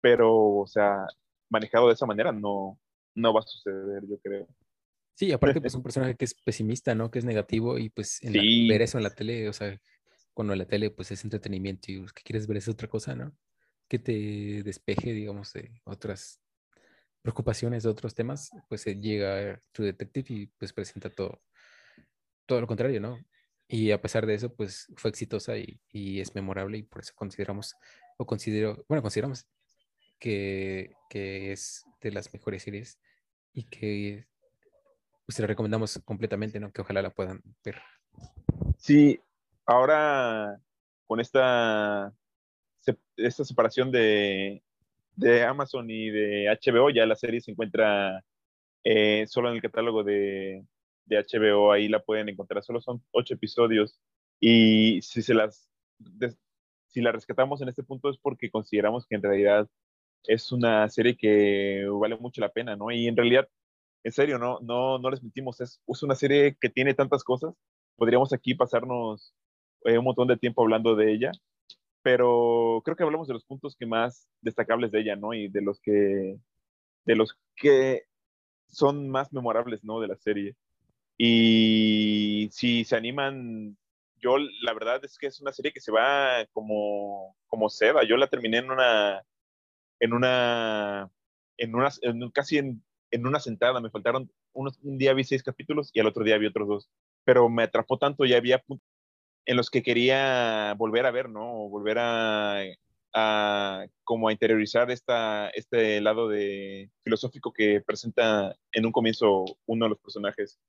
[0.00, 1.06] pero, o sea,
[1.50, 2.78] manejado de esa manera no,
[3.14, 4.46] no va a suceder, yo creo.
[5.14, 7.10] Sí, aparte, pues un personaje que es pesimista, ¿no?
[7.10, 9.78] Que es negativo y pues ver eso en la tele, o sea,
[10.32, 13.32] cuando la tele pues es entretenimiento y pues, que quieres ver es otra cosa, ¿no?
[13.88, 16.40] Que te despeje, digamos, de otras
[17.28, 21.42] preocupaciones de otros temas, pues llega tu Detective y pues presenta todo,
[22.46, 23.18] todo lo contrario, ¿no?
[23.68, 27.12] Y a pesar de eso, pues fue exitosa y, y es memorable y por eso
[27.14, 27.74] consideramos,
[28.16, 29.46] o considero, bueno, consideramos
[30.18, 32.98] que, que es de las mejores series
[33.52, 34.26] y que
[35.26, 36.72] pues, la recomendamos completamente, ¿no?
[36.72, 37.82] Que ojalá la puedan ver.
[38.78, 39.20] Sí,
[39.66, 40.58] ahora
[41.06, 42.10] con esta,
[43.16, 44.62] esta separación de,
[45.18, 48.24] de Amazon y de HBO, ya la serie se encuentra
[48.84, 50.64] eh, solo en el catálogo de,
[51.06, 53.98] de, HBO, ahí la pueden encontrar, solo son ocho episodios
[54.40, 55.68] y si se las,
[56.86, 59.68] si la rescatamos en este punto es porque consideramos que en realidad
[60.24, 62.92] es una serie que vale mucho la pena, ¿no?
[62.92, 63.48] Y en realidad,
[64.04, 67.54] en serio, no, no, no les mentimos, es, es una serie que tiene tantas cosas,
[67.96, 69.34] podríamos aquí pasarnos
[69.84, 71.32] eh, un montón de tiempo hablando de ella,
[72.02, 75.34] pero creo que hablamos de los puntos que más destacables de ella, ¿no?
[75.34, 76.38] Y de los que,
[77.04, 78.04] de los que
[78.68, 80.00] son más memorables, ¿no?
[80.00, 80.56] De la serie.
[81.16, 83.76] Y si se animan,
[84.20, 88.04] yo la verdad es que es una serie que se va como, como seda.
[88.04, 89.24] Yo la terminé en una,
[90.00, 91.10] en una,
[91.56, 91.90] en una,
[92.32, 93.80] casi en, en, una sentada.
[93.80, 96.90] Me faltaron, unos, un día vi seis capítulos y al otro día vi otros dos.
[97.24, 98.62] Pero me atrapó tanto y había
[99.48, 101.70] en los que quería volver a ver, ¿no?
[101.70, 102.62] Volver a,
[103.14, 109.86] a como a interiorizar esta, este lado de filosófico que presenta en un comienzo uno
[109.86, 110.60] de los personajes.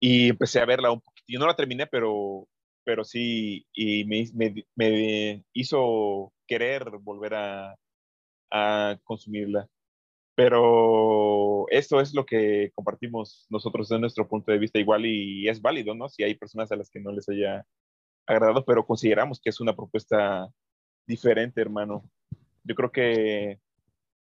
[0.00, 1.24] Y empecé a verla un poquito.
[1.28, 2.46] Yo no la terminé, pero,
[2.84, 7.74] pero sí, y me, me, me hizo querer volver a,
[8.50, 9.66] a consumirla.
[10.34, 15.62] Pero esto es lo que compartimos nosotros desde nuestro punto de vista igual y es
[15.62, 16.10] válido, ¿no?
[16.10, 17.66] Si hay personas a las que no les haya
[18.30, 20.48] agradado, pero consideramos que es una propuesta
[21.06, 22.08] diferente, hermano.
[22.62, 23.60] Yo creo que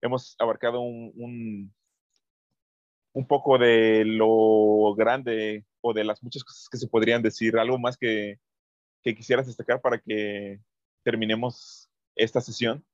[0.02, 1.74] hemos abarcado un,
[3.14, 7.58] un, poco de lo grande o de las muchas cosas que se podrían decir.
[7.58, 8.40] Algo más que,
[9.02, 10.60] que quisieras destacar para que
[11.04, 12.86] terminemos esta sesión.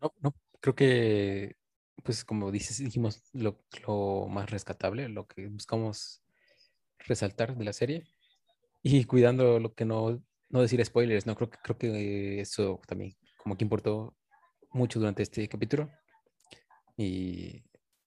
[0.00, 1.56] No, no, creo que,
[2.02, 3.58] pues como dices, dijimos lo,
[4.28, 6.22] más rescatable, lo que buscamos
[6.98, 8.06] resaltar de la serie
[8.82, 13.16] y cuidando lo que no, no decir spoilers, no creo que creo que eso también
[13.36, 14.16] como que importó
[14.70, 15.90] mucho durante este capítulo.
[16.96, 17.64] Y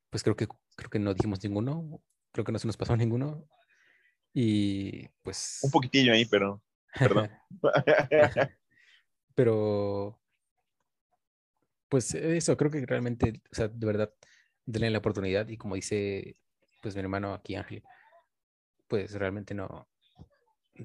[0.09, 2.01] pues creo que creo que no dijimos ninguno,
[2.31, 3.47] creo que no se nos pasó ninguno.
[4.33, 6.61] Y pues un poquitillo ahí, pero
[6.97, 7.31] perdón.
[9.35, 10.19] pero
[11.87, 14.13] pues eso, creo que realmente, o sea, de verdad,
[14.65, 16.35] denle la oportunidad y como dice,
[16.81, 17.83] pues mi hermano aquí, Ángel,
[18.87, 19.87] pues realmente no,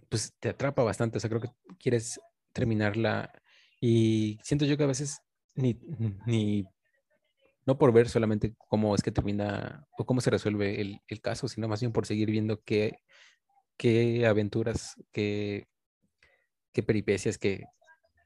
[0.09, 2.21] pues te atrapa bastante, o sea, creo que quieres
[2.53, 3.33] terminarla
[3.81, 5.21] y siento yo que a veces
[5.55, 5.79] ni,
[6.27, 6.67] ni
[7.67, 11.49] no por ver solamente cómo es que termina o cómo se resuelve el, el caso,
[11.49, 12.99] sino más bien por seguir viendo qué,
[13.77, 15.69] qué aventuras, qué,
[16.73, 17.65] qué peripecias, qué,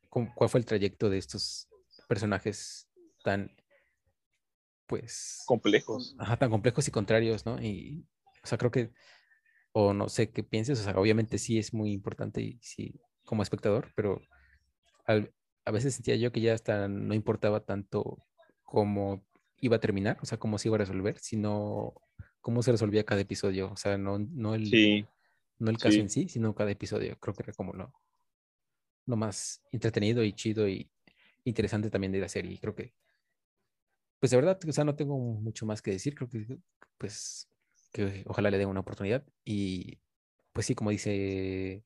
[0.09, 1.69] cuál fue el trayecto de estos
[2.09, 2.89] personajes
[3.23, 3.55] tan,
[4.87, 5.43] pues...
[5.47, 6.15] Complejos.
[6.19, 7.61] Ajá, tan complejos y contrarios, ¿no?
[7.61, 8.07] Y,
[8.43, 8.93] o sea, creo que,
[9.77, 13.43] o no sé qué pienses, o sea, obviamente sí es muy importante y sí, como
[13.43, 14.23] espectador, pero
[15.07, 18.25] a veces sentía yo que ya hasta no importaba tanto
[18.63, 19.27] cómo
[19.59, 21.93] iba a terminar, o sea, cómo se iba a resolver, sino
[22.41, 24.71] cómo se resolvía cada episodio, o sea, no, no el,
[25.59, 27.93] no el caso en sí, sino cada episodio, creo que era como lo,
[29.07, 30.89] lo más entretenido y chido y
[31.45, 32.59] interesante también de la serie.
[32.61, 32.95] Creo que,
[34.21, 36.15] pues de verdad, o sea, no tengo mucho más que decir.
[36.15, 36.59] Creo que,
[36.97, 37.49] pues,
[37.95, 39.25] que ojalá le den una oportunidad.
[39.45, 40.01] Y,
[40.53, 41.85] pues sí, como dice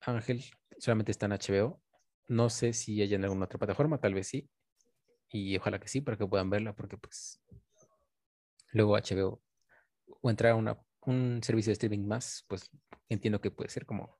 [0.00, 0.44] Ángel,
[0.78, 1.80] solamente está en HBO.
[2.26, 4.50] No sé si hay en alguna otra plataforma, tal vez sí.
[5.30, 7.40] Y ojalá que sí, para que puedan verla, porque pues
[8.72, 9.40] luego HBO
[10.20, 12.68] o entrar a una, un servicio de streaming más, pues
[13.08, 14.18] entiendo que puede ser como,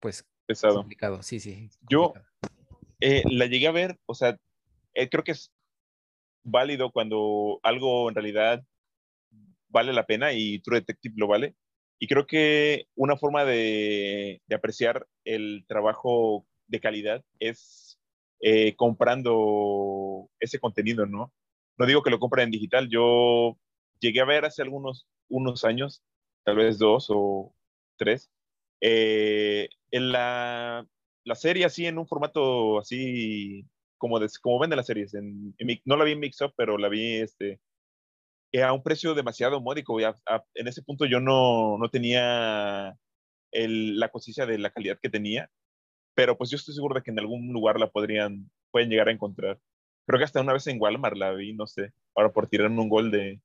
[0.00, 0.76] pues, pesado.
[0.76, 1.70] Complicado, sí, sí.
[1.88, 2.12] Yo
[3.00, 4.36] eh, la llegué a ver, o sea,
[4.94, 5.52] eh, creo que es
[6.42, 8.64] válido cuando algo en realidad
[9.74, 11.54] vale la pena y True Detective lo vale.
[11.98, 17.98] Y creo que una forma de, apreciar el trabajo de calidad es
[18.40, 21.32] eh, comprando ese contenido, ¿no?
[21.76, 23.58] No digo que lo compren en digital, yo
[24.00, 26.02] llegué a ver hace algunos unos años,
[26.44, 27.52] tal vez dos o
[27.96, 28.30] tres,
[28.80, 30.86] eh, en la,
[31.24, 33.66] la, serie así en un formato así
[33.98, 35.14] como, de, como venden las series.
[35.14, 37.60] En, no la vi en Mix Up, pero la vi este,
[38.54, 39.98] eh, a un precio demasiado módico.
[40.00, 42.96] en ese punto yo no, no tenía
[43.50, 45.50] el, la conciencia de la calidad que tenía,
[46.14, 49.10] pero pues yo estoy seguro de que en algún lugar la podrían, pueden llegar a
[49.10, 49.58] encontrar.
[50.06, 52.88] Creo que hasta una vez en Walmart la vi, no sé, ahora por tirar un
[52.88, 53.40] gol de,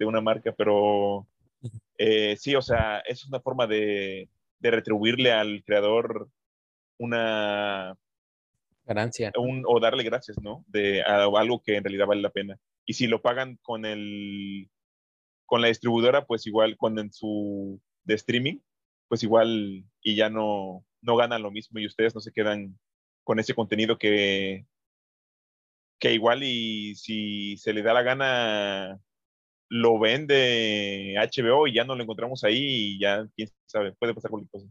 [0.00, 1.28] de una marca, pero
[1.96, 4.28] eh, sí, o sea, es una forma de,
[4.58, 6.28] de retribuirle al creador
[6.98, 7.96] una
[8.84, 10.64] ganancia o darle gracias, ¿no?
[10.66, 12.58] De algo que en realidad vale la pena.
[12.86, 14.70] Y si lo pagan con el
[15.46, 18.58] con la distribuidora, pues igual con en su de streaming,
[19.08, 22.78] pues igual y ya no no ganan lo mismo y ustedes no se quedan
[23.24, 24.66] con ese contenido que
[25.98, 29.00] que igual y si se le da la gana
[29.68, 34.30] lo vende HBO y ya no lo encontramos ahí y ya, quién sabe, puede pasar
[34.30, 34.68] cualquier cosa.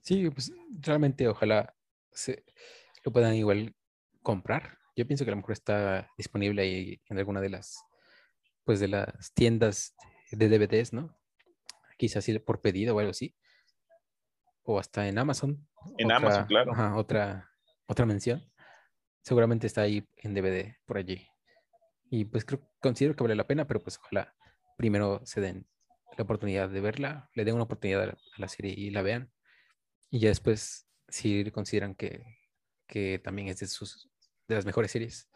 [0.00, 1.74] Sí, pues realmente ojalá
[2.12, 2.44] se,
[3.04, 3.74] lo puedan igual
[4.22, 4.78] comprar.
[4.98, 7.84] Yo pienso que a lo mejor está disponible ahí en alguna de las,
[8.64, 9.94] pues de las tiendas
[10.32, 11.16] de DVDs, ¿no?
[11.96, 13.36] Quizás por pedido o algo así.
[14.64, 15.68] O hasta en Amazon.
[15.98, 16.72] En Amazon, claro.
[16.96, 17.48] otra,
[17.86, 18.44] otra mención.
[19.22, 21.28] Seguramente está ahí en DVD por allí.
[22.10, 24.34] Y pues creo, considero que vale la pena, pero pues ojalá
[24.76, 25.68] primero se den
[26.16, 29.30] la oportunidad de verla, le den una oportunidad a la serie y la vean.
[30.10, 32.24] Y ya después, si consideran que,
[32.88, 34.10] que también es de, sus,
[34.48, 35.28] de las mejores series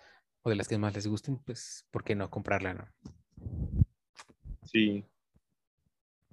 [0.42, 2.88] o de las que más les gusten, pues, ¿por qué no comprarla, no?
[4.64, 5.04] Sí.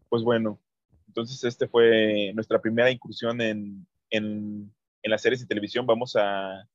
[0.10, 0.60] Pues bueno,
[1.08, 4.74] entonces este fue nuestra primera incursión en, en,
[5.04, 5.86] en las series de televisión.
[5.86, 6.68] Vamos a,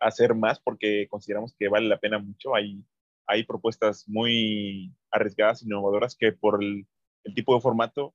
[0.00, 2.54] hacer más porque consideramos que vale la pena mucho.
[2.54, 2.84] Hay
[3.28, 6.86] hay propuestas muy arriesgadas, innovadoras que por el,
[7.34, 8.14] tipo de formato,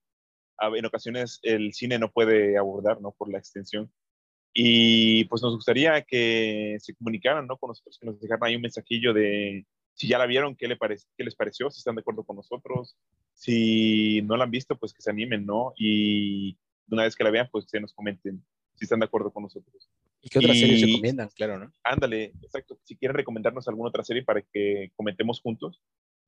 [0.59, 3.11] en ocasiones el cine no puede abordar, ¿no?
[3.11, 3.91] Por la extensión.
[4.53, 7.57] Y pues nos gustaría que se comunicaran, ¿no?
[7.57, 10.77] Con nosotros, que nos dejaran ahí un mensajillo de si ya la vieron, qué, le
[10.77, 12.95] qué les pareció, si están de acuerdo con nosotros.
[13.33, 15.73] Si no la han visto, pues que se animen, ¿no?
[15.77, 16.57] Y
[16.89, 18.43] una vez que la vean, pues se nos comenten
[18.75, 19.89] si están de acuerdo con nosotros.
[20.21, 21.29] ¿Y qué otras series recomiendan?
[21.35, 21.71] Claro, ¿no?
[21.83, 22.79] Ándale, exacto.
[22.83, 25.81] Si quieren recomendarnos alguna otra serie para que comentemos juntos,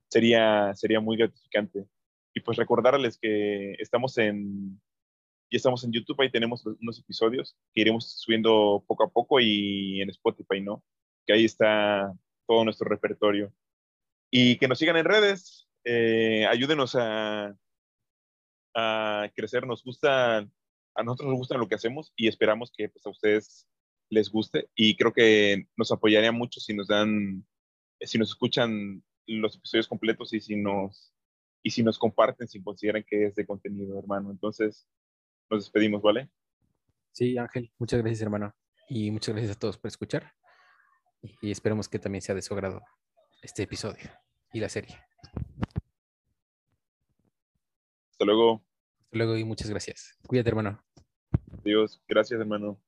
[0.10, 1.86] sería, sería muy gratificante.
[2.34, 4.80] Y pues recordarles que estamos en,
[5.52, 10.02] ya estamos en YouTube, ahí tenemos unos episodios que iremos subiendo poco a poco y
[10.02, 10.84] en Spotify, ¿no?
[11.26, 12.14] Que ahí está
[12.48, 13.54] todo nuestro repertorio.
[14.32, 17.56] Y que nos sigan en redes, eh, ayúdenos a,
[18.76, 19.66] a crecer.
[19.66, 23.68] Nos gusta, a nosotros nos gusta lo que hacemos y esperamos que pues, a ustedes
[24.10, 27.46] les guste y creo que nos apoyaría mucho si nos dan,
[28.02, 31.14] si nos escuchan los episodios completos y si nos,
[31.64, 34.32] y si nos comparten, si consideran que es de contenido, hermano.
[34.32, 34.88] Entonces,
[35.50, 36.30] nos despedimos, ¿vale?
[37.12, 38.54] Sí, Ángel, muchas gracias, hermano.
[38.90, 40.34] Y muchas gracias a todos por escuchar.
[41.42, 42.82] y esperemos que también sea de su agrado
[43.42, 44.12] este episodio
[44.54, 44.96] y la serie.
[48.12, 48.64] Hasta luego.
[49.04, 50.18] Hasta luego y muchas gracias.
[50.28, 50.84] Cuídate, hermano.
[51.62, 52.02] Adiós.
[52.08, 52.80] Gracias, hermano.